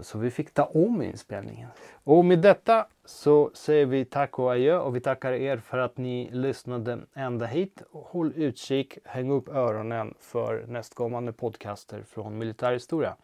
Så 0.00 0.18
vi 0.18 0.30
fick 0.30 0.54
ta 0.54 0.64
om 0.64 1.02
inspelningen. 1.02 1.68
Och 2.04 2.24
med 2.24 2.38
detta 2.38 2.86
så 3.04 3.50
säger 3.54 3.86
vi 3.86 4.04
tack 4.04 4.38
och 4.38 4.52
adjö 4.52 4.78
och 4.78 4.96
vi 4.96 5.00
tackar 5.00 5.32
er 5.32 5.56
för 5.56 5.78
att 5.78 5.96
ni 5.96 6.30
lyssnade 6.32 6.98
ända 7.14 7.46
hit. 7.46 7.82
Håll 7.92 8.32
utkik, 8.36 8.98
häng 9.04 9.30
upp 9.30 9.48
öronen 9.48 10.14
för 10.20 10.66
nästkommande 10.66 11.32
podcaster 11.32 12.02
från 12.02 12.38
militärhistoria. 12.38 13.16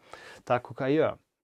Tack 0.45 0.71
och 0.71 0.83
adjö. 0.83 1.12